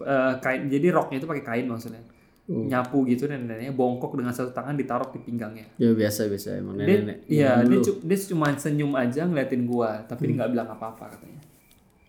[0.00, 0.66] eh, kain.
[0.66, 2.00] Jadi roknya itu pakai kain maksudnya.
[2.44, 5.64] Nyapu gitu dan neneknya bongkok dengan satu tangan ditaruh di pinggangnya.
[5.76, 7.18] ya biasa biasa emang Dia, nenek-nenek.
[7.24, 11.40] iya, dia, dia cuma senyum aja ngeliatin gua, tapi dia nggak bilang apa-apa katanya.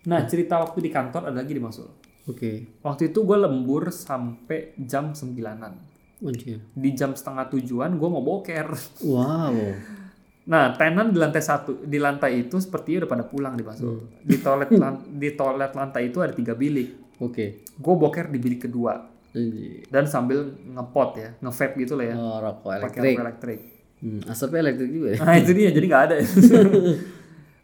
[0.06, 1.89] Nah, cerita waktu di kantor ada lagi di Masul.
[2.26, 2.80] Oke.
[2.80, 5.74] Waktu itu gue lembur sampai jam sembilanan.
[6.20, 6.62] Anjir.
[6.72, 8.68] Di jam setengah tujuan gue mau boker.
[9.01, 9.56] Wow.
[10.45, 14.06] Nah, tenan di lantai satu, di lantai itu sepertinya udah pada pulang di Masul.
[14.22, 17.18] Di toilet lan- di toilet lantai itu ada tiga bilik.
[17.18, 17.66] Oke.
[17.74, 18.93] Gue boker di bilik kedua
[19.32, 19.89] Anjir.
[19.89, 23.01] dan sambil ngepot ya, nge-vape gitu lah ya, Oh, rokok pakai elektrik.
[23.10, 23.60] rokok elektrik.
[23.97, 25.18] Hmm, asapnya elektrik juga ya.
[25.20, 26.16] Nah itu dia, jadi nggak ada.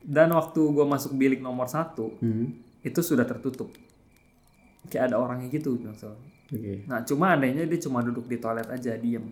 [0.02, 2.54] dan waktu gue masuk bilik nomor satu, Hmm.
[2.82, 3.70] itu sudah tertutup.
[4.86, 6.18] Kayak ada orangnya gitu, Masul.
[6.48, 6.84] Oke.
[6.84, 9.24] Nah, cuma anehnya dia cuma duduk di toilet aja, diem.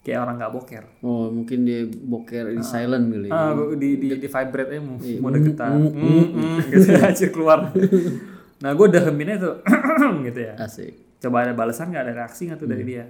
[0.00, 0.84] Kayak orang nggak boker.
[1.00, 3.28] Oh, mungkin dia boker di silent kali.
[3.28, 3.34] ya.
[3.34, 5.70] Ah, di di di vibrate aja mau, mau deketan.
[5.76, 7.58] Mm, mm, gitu aja keluar.
[8.56, 9.54] nah, gue udah heminnya tuh
[10.26, 10.54] gitu ya.
[10.56, 11.20] Asik.
[11.20, 13.04] Coba ada balasan nggak ada reaksi nggak tuh dari dia?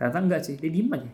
[0.00, 1.10] Ternyata enggak sih, dia diem aja.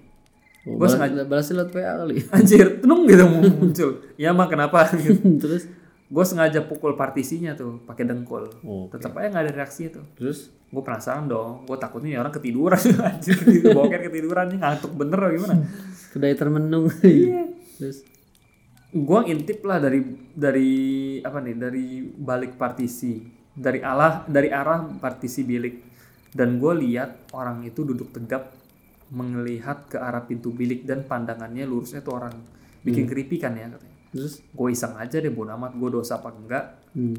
[0.66, 0.90] Oh, Gua
[1.30, 2.26] balas, lewat PA kali.
[2.34, 3.90] Anjir, tenung gitu muncul.
[4.18, 4.90] Ya mah kenapa?
[4.98, 5.38] Gitu.
[5.38, 5.70] Terus
[6.06, 8.50] gue sengaja pukul partisinya tuh pakai dengkul.
[8.66, 10.04] Oh, Tetap aja nggak ada reaksinya tuh.
[10.18, 11.62] terus Gue penasaran dong.
[11.70, 12.82] Gue takutnya orang ketiduran.
[13.14, 15.54] Anjir, ketiduran, boker ketiduran nih ngantuk bener atau gimana?
[16.10, 16.88] kedai termenung.
[17.04, 17.44] Iya.
[17.76, 18.08] terus
[18.96, 20.00] gua intip lah dari
[20.32, 20.70] dari
[21.20, 23.20] apa nih dari balik partisi
[23.52, 25.76] dari arah dari arah partisi bilik
[26.32, 28.48] dan gue lihat orang itu duduk tegap
[29.08, 32.34] melihat ke arah pintu bilik dan pandangannya lurusnya tuh orang
[32.80, 34.40] bikin creepy kan ya katanya Terus?
[34.40, 37.12] gue iseng aja deh bodo amat gue dosa apa enggak Hmm.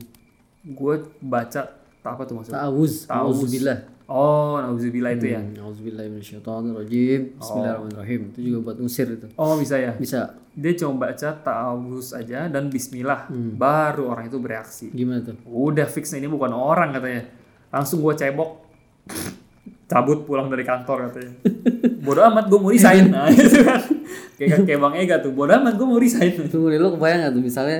[0.64, 1.62] gue baca
[2.02, 3.06] apa tuh maksudnya Ta'awuz.
[3.06, 3.36] Ta'awuz.
[3.38, 3.78] Ta'awuzubillah.
[4.08, 5.60] oh nauzubillah itu ya Hmm.
[5.62, 7.22] A'udzubillahi minasyaitonirrajim.
[7.36, 8.22] Bismillahirrahmanirrahim.
[8.32, 9.28] Itu juga buat ngusir itu.
[9.34, 10.34] oh bisa ya Bisa.
[10.52, 15.38] dia cuma baca ta'awuz aja dan bismillah baru orang itu bereaksi Gimana tuh?
[15.46, 17.28] udah fix ini bukan orang katanya
[17.70, 18.50] langsung gue cebok
[19.88, 21.34] cabut pulang dari kantor katanya
[22.06, 23.82] bodoh amat gue mau resign nah gitu kan
[24.36, 27.34] kayak kayak bang Ega tuh bodoh amat gue mau resign Tunggu deh, lo kebayang gak
[27.34, 27.80] tuh misalnya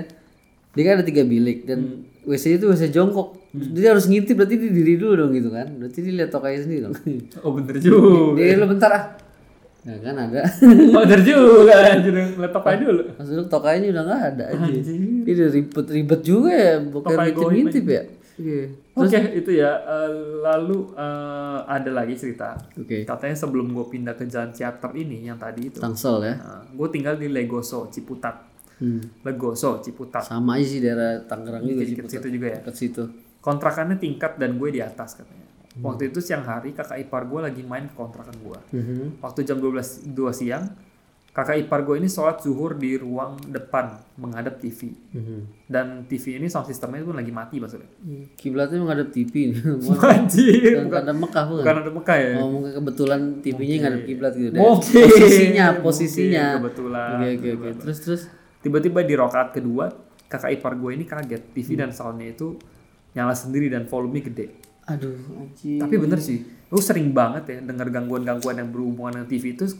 [0.78, 3.40] dia kan ada tiga bilik dan WC itu WC jongkok.
[3.56, 5.66] Dia harus ngintip berarti dia diri dulu dong gitu kan.
[5.74, 6.96] Berarti dia lihat tokainya sendiri dong.
[7.44, 9.04] oh bener juga dia lo bentar ah.
[9.88, 10.44] Nah kan ada.
[10.94, 14.72] oh bener juga anjir laptop aja dulu Masuk tokainya udah nggak ada aja.
[15.26, 16.76] Dia udah ribet-ribet juga ya.
[16.84, 18.04] Bukan Tokai ngintip-ngintip ya.
[18.38, 18.70] Iya.
[18.94, 23.02] Oke itu ya Eh, lalu eh, ada lagi cerita Oke.
[23.04, 26.36] katanya sebelum gue pindah ke jalan teater ini yang tadi itu Tangsel ya.
[26.68, 28.46] gue tinggal di Legoso Ciputat
[28.78, 29.02] Hmm.
[29.24, 31.92] Legoso Ciputat Sama aja sih daerah Tangerang juga sih.
[31.92, 33.04] dikit situ juga ya Dekat situ.
[33.40, 35.50] kontrakannya tingkat dan gue di atas katanya.
[35.78, 38.60] Waktu itu siang hari kakak ipar gue lagi main ke kontrakan gue.
[38.72, 39.18] Mhm.
[39.18, 40.70] Waktu jam 12 2 siang,
[41.38, 44.90] kakak ipar gue ini sholat zuhur di ruang depan menghadap TV.
[45.14, 45.70] Mhm.
[45.70, 47.86] Dan TV ini sound systemnya pun lagi mati maksudnya.
[48.34, 49.54] Kiblatnya menghadap TV.
[50.02, 51.62] Anjir, Bukan ada Mekah bukan?
[51.62, 52.32] bukan ada Mekah ya?
[52.38, 54.58] Oh, mungkin kebetulan TV-nya ngadep kiblat gitu deh.
[54.58, 55.04] Mungkin.
[55.06, 56.46] Posisinya, posisinya.
[56.48, 57.10] Mungkin, kebetulan.
[57.14, 57.70] Oke, oke, oke.
[57.86, 58.22] Terus terus
[58.58, 59.86] Tiba-tiba di rokaat kedua,
[60.26, 61.54] kakak ipar gue ini kaget.
[61.54, 61.80] TV Hmm.
[61.80, 62.58] dan soundnya itu
[63.14, 64.48] nyala sendiri dan volumenya gede.
[64.84, 65.78] aduh anjing.
[65.78, 69.72] Tapi bener sih, lu sering banget ya dengar gangguan-gangguan yang berhubungan dengan TV itu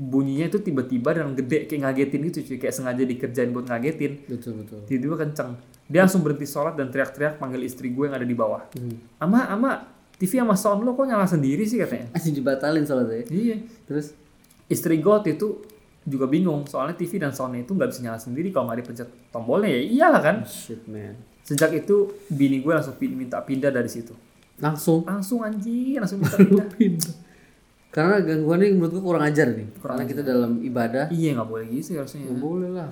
[0.00, 4.24] bunyinya itu tiba-tiba dan gede kayak ngagetin gitu cuy, kayak sengaja dikerjain buat ngagetin.
[4.24, 4.80] Betul betul.
[4.88, 5.60] Tiba-tiba kenceng.
[5.84, 8.64] Dia langsung berhenti sholat dan teriak-teriak panggil istri gue yang ada di bawah.
[8.72, 8.96] Hmm.
[9.20, 9.70] Ama, ama,
[10.16, 12.08] TV sama sound lo kok nyala sendiri sih katanya.
[12.16, 13.28] Anjing dibatalin soalnya.
[13.28, 13.60] Iya.
[13.84, 14.16] Terus
[14.70, 15.66] Istri gue waktu itu
[16.06, 19.68] juga bingung soalnya TV dan soundnya itu nggak bisa nyala sendiri kalau nggak dipencet tombolnya
[19.68, 20.36] ya iyalah kan.
[20.46, 21.18] shit man.
[21.42, 24.14] Sejak itu bini gue langsung minta pindah dari situ.
[24.60, 26.36] Langsung Langsung anjing, langsung minta
[26.70, 27.14] pindah.
[27.90, 29.66] karena gangguannya menurut gua kurang ajar nih.
[29.76, 32.22] Kurang karena kita dalam ibadah iya nggak boleh gitu sih harusnya.
[32.22, 32.90] nggak boleh lah.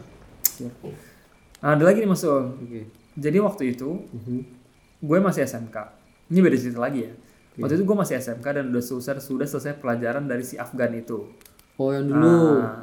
[1.59, 2.51] Nah, ada lagi nih Mas Ul.
[2.57, 2.83] Oke.
[3.15, 4.41] Jadi waktu itu Mhm.
[5.01, 5.77] gue masih SMK.
[6.29, 7.13] Ini beda cerita lagi ya.
[7.57, 11.27] Waktu itu gue masih SMK dan udah selesai sudah selesai pelajaran dari si Afgan itu.
[11.75, 12.59] Oh yang dulu.
[12.59, 12.83] Nah,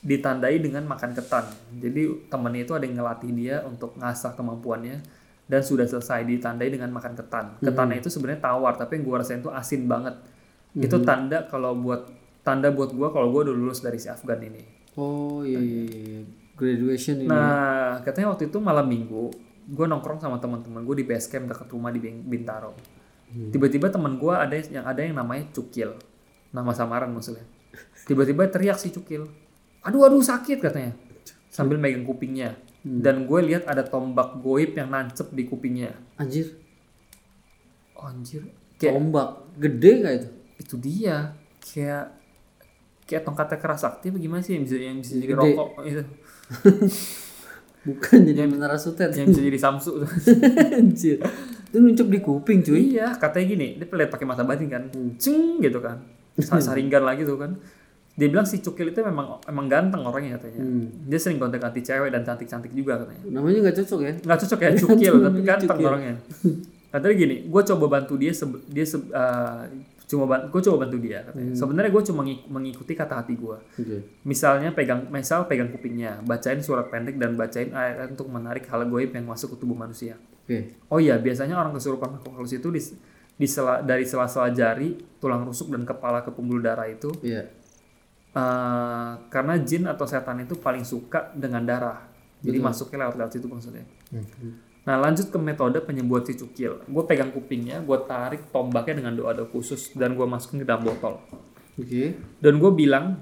[0.00, 1.48] ditandai dengan makan ketan.
[1.74, 5.00] Jadi temennya itu ada yang ngelatih dia untuk ngasah kemampuannya
[5.44, 7.60] dan sudah selesai ditandai dengan makan ketan.
[7.60, 10.16] Ketannya itu sebenarnya tawar tapi yang gue rasain itu asin banget.
[10.74, 12.08] Itu tanda kalau buat
[12.44, 14.62] tanda buat gue kalau gue udah lulus dari si Afgan ini.
[14.96, 16.20] Oh iya iya iya.
[16.54, 17.28] Graduation ini.
[17.28, 19.34] Nah, katanya waktu itu malam minggu,
[19.66, 22.78] gue nongkrong sama teman-teman gue di base camp dekat rumah di Bintaro.
[23.34, 25.98] Tiba-tiba teman gue ada yang ada yang namanya Cukil,
[26.54, 27.42] nama samaran maksudnya.
[28.06, 29.26] Tiba-tiba teriak si Cukil,
[29.82, 30.94] aduh aduh sakit katanya,
[31.50, 32.54] sambil megang kupingnya.
[32.84, 35.96] Dan gue lihat ada tombak goib yang nancep di kupingnya.
[36.14, 36.52] Anjir.
[37.94, 38.44] Oh, anjir,
[38.76, 40.28] kayak Ombak gede nggak itu?
[40.54, 42.12] itu dia, kayak
[43.02, 46.04] kayak tongkatnya keras sakti apa gimana sih yang bisa yang bisa jadi rokok itu,
[47.84, 49.12] Bukan jadi menara sutet.
[49.12, 50.00] yang bisa jadi samsu.
[50.80, 51.20] Anjir.
[51.68, 52.96] Itu nuncup di kuping cuy.
[52.96, 54.82] Iya, katanya gini, dia pelit pakai mata batin kan,
[55.16, 56.00] ceng gitu kan,
[56.38, 57.56] Sa- saringan lagi tuh kan.
[58.14, 60.62] Dia bilang si Cukil itu memang emang ganteng orangnya katanya.
[61.04, 63.22] Dia sering kontak ganti cewek dan cantik-cantik juga katanya.
[63.28, 64.12] Namanya nggak cocok ya?
[64.16, 65.86] Nggak cocok ya Cukil, tapi ganteng Cukil.
[65.88, 66.14] orangnya.
[66.88, 68.30] Katanya gini, gue coba bantu dia,
[68.64, 69.62] dia se- eh,
[70.04, 71.52] cuma ban- gue coba bantu dia katanya.
[71.52, 73.58] Sebenarnya gue cuma ngik- mengikuti kata hati gue.
[73.74, 73.96] Oke.
[74.22, 79.10] Misalnya pegang, misal pegang kupingnya, bacain surat pendek dan bacain ayat untuk menarik hal goib
[79.10, 80.14] yang masuk ke tubuh manusia.
[80.40, 80.78] Oke.
[80.86, 82.78] Oh iya, biasanya orang kesurupan makhluk halus itu di,
[83.34, 87.50] di sela- dari sela-sela jari, tulang rusuk dan kepala ke pembuluh darah itu Iya.
[88.34, 92.10] Eh, karena jin atau setan itu paling suka dengan darah.
[92.44, 93.84] Jadi masuknya lewat-lewat situ maksudnya.
[94.84, 96.84] Nah lanjut ke metode penyembuhan si cukil.
[96.84, 101.24] Gue pegang kupingnya, gue tarik tombaknya dengan doa-doa khusus dan gue masukin ke dalam botol.
[101.80, 102.14] Oke.
[102.38, 103.16] Dan gue bilang,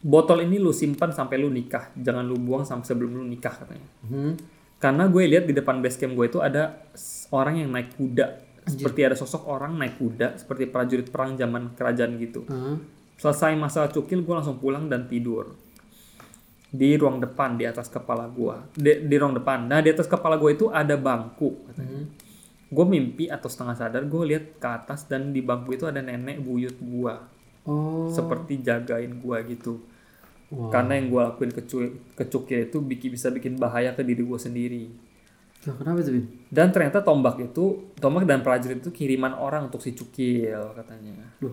[0.00, 3.88] botol ini lu simpan sampai lu nikah, jangan lu buang sampai sebelum lu nikah katanya.
[4.08, 4.32] Hmm.
[4.80, 6.88] Karena gue lihat di depan base camp gue itu ada
[7.34, 8.48] orang yang naik kuda.
[8.68, 12.44] Seperti ada sosok orang naik kuda, seperti prajurit perang zaman kerajaan gitu.
[12.48, 12.76] Ah.
[13.18, 15.58] Selesai masalah cukil, gue langsung pulang dan tidur.
[16.70, 18.54] Di ruang depan, di atas kepala gue.
[18.78, 19.66] Di, di ruang depan.
[19.66, 21.66] Nah, di atas kepala gue itu ada bangku.
[21.66, 22.06] katanya.
[22.68, 26.38] Gue mimpi atau setengah sadar, gue lihat ke atas dan di bangku itu ada nenek
[26.44, 27.14] buyut gue.
[27.66, 28.06] Oh.
[28.12, 29.80] Seperti jagain gue gitu.
[30.72, 34.24] Karena yang gue lakuin ke, cu- ke cukil itu bikin, bisa bikin bahaya ke diri
[34.24, 34.84] gue sendiri.
[35.60, 36.24] Kenapa itu, Bin?
[36.48, 41.18] Dan ternyata tombak itu, tombak dan prajurit itu kiriman orang untuk si cukil katanya.
[41.44, 41.52] Loh.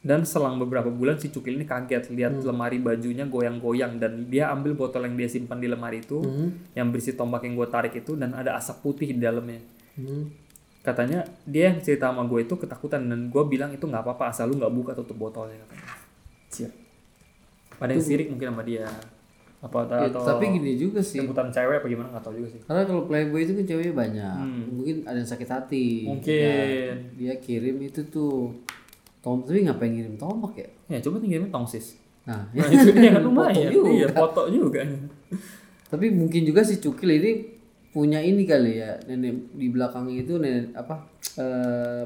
[0.00, 4.72] Dan selang beberapa bulan si cukil ini kaget lihat lemari bajunya goyang-goyang dan dia ambil
[4.72, 6.56] botol yang dia simpan di lemari itu Hmm.
[6.72, 9.60] yang berisi tombak yang gue tarik itu dan ada asap putih di dalamnya.
[9.94, 10.32] Hmm.
[10.80, 14.48] Katanya dia yang cerita sama gue itu ketakutan dan gue bilang itu nggak apa-apa asal
[14.48, 15.92] lu nggak buka tutup botolnya katanya.
[16.48, 16.72] Siap.
[17.76, 18.88] Ada yang sirik mungkin sama dia.
[19.60, 21.20] Apa Ya, atau tapi gini juga sih.
[21.20, 22.60] jemputan cewek apa gimana nggak tahu juga sih.
[22.64, 24.36] Karena kalau playboy itu kan ceweknya banyak.
[24.40, 24.64] Hmm.
[24.72, 25.86] Mungkin ada yang sakit hati.
[26.08, 26.40] Mungkin.
[26.40, 28.56] Ya, dia kirim itu tuh
[29.20, 30.68] tom tapi ngapain ngirim tombak ya?
[30.88, 31.96] Ya coba tinggalin tongsis.
[32.22, 33.70] Nah, Nah, itu dia kan Foto lumayan.
[33.70, 33.88] juga.
[33.90, 34.82] Iya, foto juga.
[35.86, 37.30] tapi mungkin juga si Cukil ini
[37.90, 40.94] punya ini kali ya nenek di belakangnya itu nenek apa
[41.34, 42.04] eh,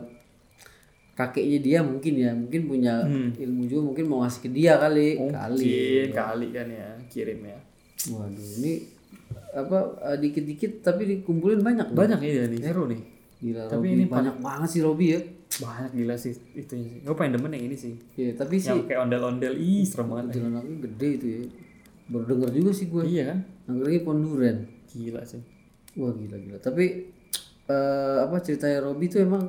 [1.13, 3.05] kakeknya dia mungkin ya mungkin punya
[3.37, 7.59] ilmu juga mungkin mau ngasih ke dia kali kali Mungkin kali kan ya kirim ya.
[8.09, 8.73] waduh ini
[9.53, 11.93] apa eh, dikit-dikit tapi dikumpulin banyak.
[11.93, 13.01] Banyak ya nih, seru nih.
[13.37, 15.21] gila Tapi Robi ini banyak banget sih Robi ya
[15.55, 16.99] Banyak gila sih itunya sih.
[17.01, 17.95] Gue pengen demen yang ini sih.
[18.15, 20.35] Iya, tapi sih Yang kayak ondel-ondel, ih serem banget.
[20.35, 21.41] jalan aku gede itu ya
[22.05, 23.39] baru denger juga sih gue Iya kan?
[23.81, 25.41] lagi ponduren Gila sih.
[25.95, 26.59] Wah gila gila.
[26.59, 26.85] Tapi
[27.65, 29.47] eh, apa ceritanya Robby itu emang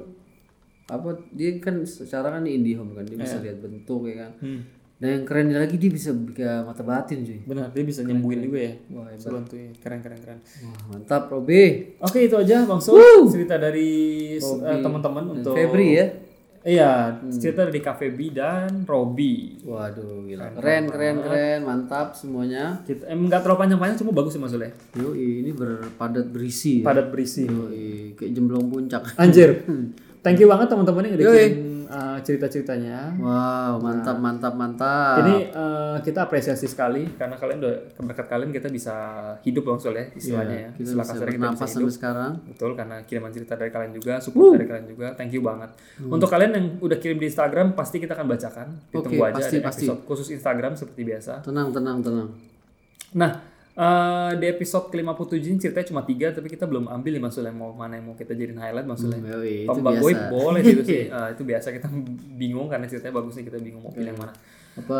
[0.86, 4.32] apa dia kan secara kan di IndiHome kan dia bisa lihat bentuk ya kan.
[4.40, 4.62] Hmm.
[4.96, 7.44] Dan yang keren lagi dia bisa buka mata batin cuy.
[7.44, 8.74] Benar, dia bisa nyembuhin juga ya.
[8.96, 9.20] Wah hebat.
[9.20, 9.72] Seru tuh ya.
[9.84, 10.40] Keren keren keren.
[10.40, 11.64] Wah mantap Robby.
[12.00, 13.92] Oke itu aja Bang Sul cerita dari
[14.40, 16.08] eh, teman-teman untuk Febri ya.
[16.66, 19.62] Iya, cerita dari Cafe B dan Robby.
[19.68, 20.56] Waduh gila.
[20.64, 22.80] Keren keren keren mantap semuanya.
[22.88, 24.72] Kita em nggak terlalu panjang-panjang cuma bagus sih Mas Sul ya.
[24.96, 26.88] Yo ini berpadat berisi ya.
[26.88, 27.44] Padat berisi.
[27.44, 29.04] Yoi, kayak jemblong puncak.
[29.20, 29.60] Anjir.
[30.24, 33.18] Thank you banget teman-teman yang udah kirim uh, cerita-ceritanya.
[33.18, 35.22] Wow mantap mantap mantap.
[35.26, 37.74] Ini uh, kita apresiasi sekali karena kalian udah
[38.04, 38.96] berkat kalian kita bisa
[39.42, 40.70] hidup Bang Sul ya istilahnya ya.
[40.76, 41.56] kita bisa kita hidup.
[41.56, 42.32] sampai sekarang.
[42.50, 45.08] Betul karena kiriman cerita dari kalian juga, support dari kalian juga.
[45.14, 45.70] Thank you banget.
[46.02, 48.68] Untuk kalian yang udah kirim di Instagram pasti kita akan bacakan.
[48.92, 49.86] Ditunggu Oke, aja pasti, ada pasti.
[49.88, 51.34] episode khusus Instagram seperti biasa.
[51.46, 52.30] Tenang tenang tenang.
[53.16, 53.32] Nah,
[53.76, 57.76] eh, di episode ke-57 ini ceritanya cuma tiga tapi kita belum ambil nih maksudnya mau
[57.76, 59.20] mana yang mau kita jadiin highlight maksudnya.
[59.20, 60.04] Yoi, itu Tombak biasa.
[60.04, 61.04] Boy boleh gitu sih.
[61.16, 61.88] Eh, itu biasa kita
[62.36, 64.34] bingung karena ceritanya bagus nih kita bingung mau pilih yang mana.
[64.76, 65.00] apa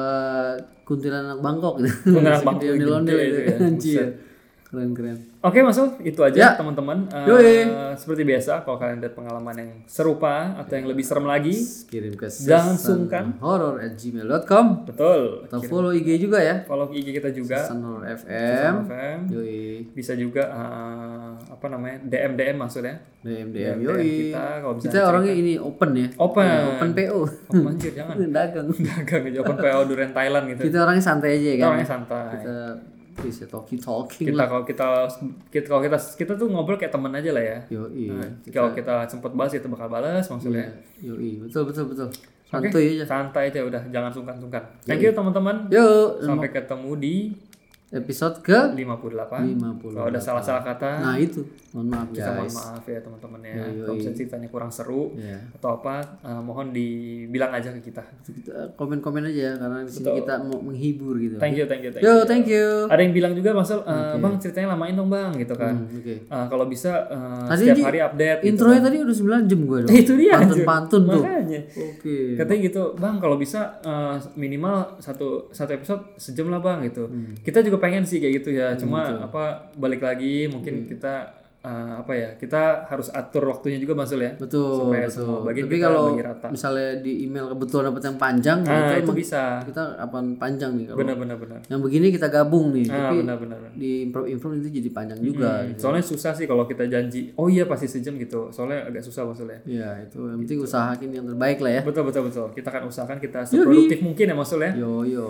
[0.88, 2.16] kuntilanak Bangkok gitu.
[2.16, 4.08] Kuntilanak Bangkok gede gede ondel-ondel itu itu ya, Anjir.
[4.76, 5.18] Keren keren.
[5.40, 6.50] Oke masuk itu aja Ya.
[6.54, 7.08] teman-teman.
[7.24, 7.64] Yoi.
[7.96, 11.56] seperti biasa kalau kalian ada pengalaman yang serupa atau yang lebih serem lagi,
[11.86, 13.26] Kirim ke Jangan sungkan.
[13.40, 15.48] horror at gmail.com betul.
[15.48, 16.66] atau follow IG juga ya.
[16.66, 17.64] Follow IG kita juga.
[17.64, 18.74] Sun Horror FM.
[18.84, 19.18] FM.
[19.32, 19.62] Yoi.
[19.94, 22.96] Bisa juga eh, apa namanya DM DM maksudnya.
[23.22, 24.10] DM DM DM yoi.
[24.30, 26.08] kita kalau bisa Kita orangnya ini open ya.
[26.18, 26.44] Open.
[26.44, 27.20] Ya, open PO.
[27.22, 28.16] Oh, anjir jangan.
[28.28, 28.68] Dagang.
[28.76, 30.62] Dagang aja open PO durian Thailand gitu.
[30.68, 31.70] Kita orangnya santai aja ya Kita kan.
[31.72, 32.26] orangnya santai.
[32.36, 32.56] Kita
[33.16, 35.08] bisa talking talking Kita kalau kita
[35.48, 37.58] kita kalau kita kita tuh ngobrol kayak teman aja lah ya.
[37.72, 38.12] Yoi.
[38.12, 40.68] Nah, kalau kita sempet bahas kita bakal balas maksudnya.
[41.00, 41.40] Yoi.
[41.48, 42.10] Betul betul betul.
[42.46, 43.04] Santuy aja.
[43.10, 44.64] Santai aja udah, jangan sungkan-sungkan.
[44.86, 45.66] Thank you teman-teman.
[45.74, 47.16] Yuk, Sampai ketemu di
[47.98, 49.56] episode ke 58.
[49.56, 49.92] 58.
[49.92, 51.42] Kalau ada salah-salah kata, Nah itu,
[51.72, 52.56] mohon maaf kita mohon guys.
[52.56, 53.56] maaf ya teman-teman ya.
[53.78, 55.40] Kalau misalnya ceritanya kurang seru Ya.
[55.52, 58.04] atau apa, eh, mohon dibilang aja ke kita.
[58.22, 61.36] Kita komen-komen aja karena di sini kita mau menghibur gitu.
[61.38, 62.12] Thank you, thank you, thank you.
[62.12, 62.68] Yo, thank you.
[62.86, 65.76] Ada yang bilang juga Masal, eh, bang ceritanya lamain dong bang, gitu kan.
[65.78, 66.16] Hmm, Oke.
[66.22, 68.40] Eh, kalau bisa eh, Tadi setiap hari update.
[68.40, 68.86] gitu Intronya kan.
[68.86, 69.92] tadi udah 9 jam gue dong.
[70.02, 70.34] itu dia.
[70.36, 71.24] Pantun-pantun tuh.
[71.24, 71.60] Makanya.
[71.72, 72.18] Oke.
[72.36, 77.06] Katanya gitu, bang kalau bisa eh, minimal satu satu episode sejam lah bang gitu.
[77.06, 77.32] Hmm.
[77.38, 78.74] Kita juga pengen sih kayak gitu ya.
[78.74, 84.22] Cuma apa balik lagi mungkin kita eh, apa ya kita harus atur waktunya juga masul
[84.22, 84.38] ya.
[84.38, 85.18] Betul, Supaya betul.
[85.18, 86.48] semua bagian Tapi kita kalau rata.
[86.48, 89.44] misalnya di email kebetulan dapat yang panjang, Nah itu itu bisa.
[89.64, 90.98] kita apaan panjang nih kalau.
[91.02, 91.60] Benar benar benar.
[91.66, 93.60] Yang begini kita gabung nih, Ah tapi benar benar.
[93.74, 95.52] di improv improv itu jadi panjang juga.
[95.62, 97.34] Hmm, soalnya susah sih kalau kita janji.
[97.34, 98.50] Oh iya pasti sejam gitu.
[98.50, 99.58] Soalnya agak susah maksudnya.
[99.66, 101.82] Ya itu yang penting usahakin yang terbaik lah ya.
[101.82, 102.46] Betul betul betul.
[102.52, 104.72] Kita akan usahakan kita seproduktif mungkin ya maksudnya.
[104.76, 105.28] Yo yo.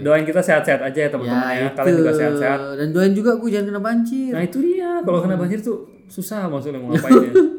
[0.00, 1.68] Doain kita sehat-sehat aja ya teman-teman ya.
[1.72, 2.58] Kalian juga sehat-sehat.
[2.74, 4.32] Dan doain juga gue jangan kena banjir.
[4.32, 5.69] Nah itu dia, kalau kena banjir tuh
[6.10, 7.32] susah maksudnya mau ngapain ya.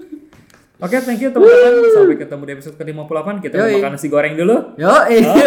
[0.81, 1.93] Oke, thank you teman-teman.
[1.93, 3.27] Sampai ketemu di episode ke-58.
[3.45, 4.73] Kita mau makan nasi goreng dulu.
[4.81, 5.45] Yo, iya.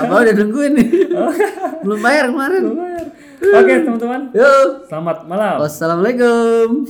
[0.00, 0.88] Apa udah nungguin nih?
[1.84, 2.62] Belum bayar kemarin.
[3.36, 4.32] Oke, teman-teman.
[4.32, 4.80] Yo.
[4.88, 5.60] Selamat malam.
[5.60, 6.88] Wassalamualaikum.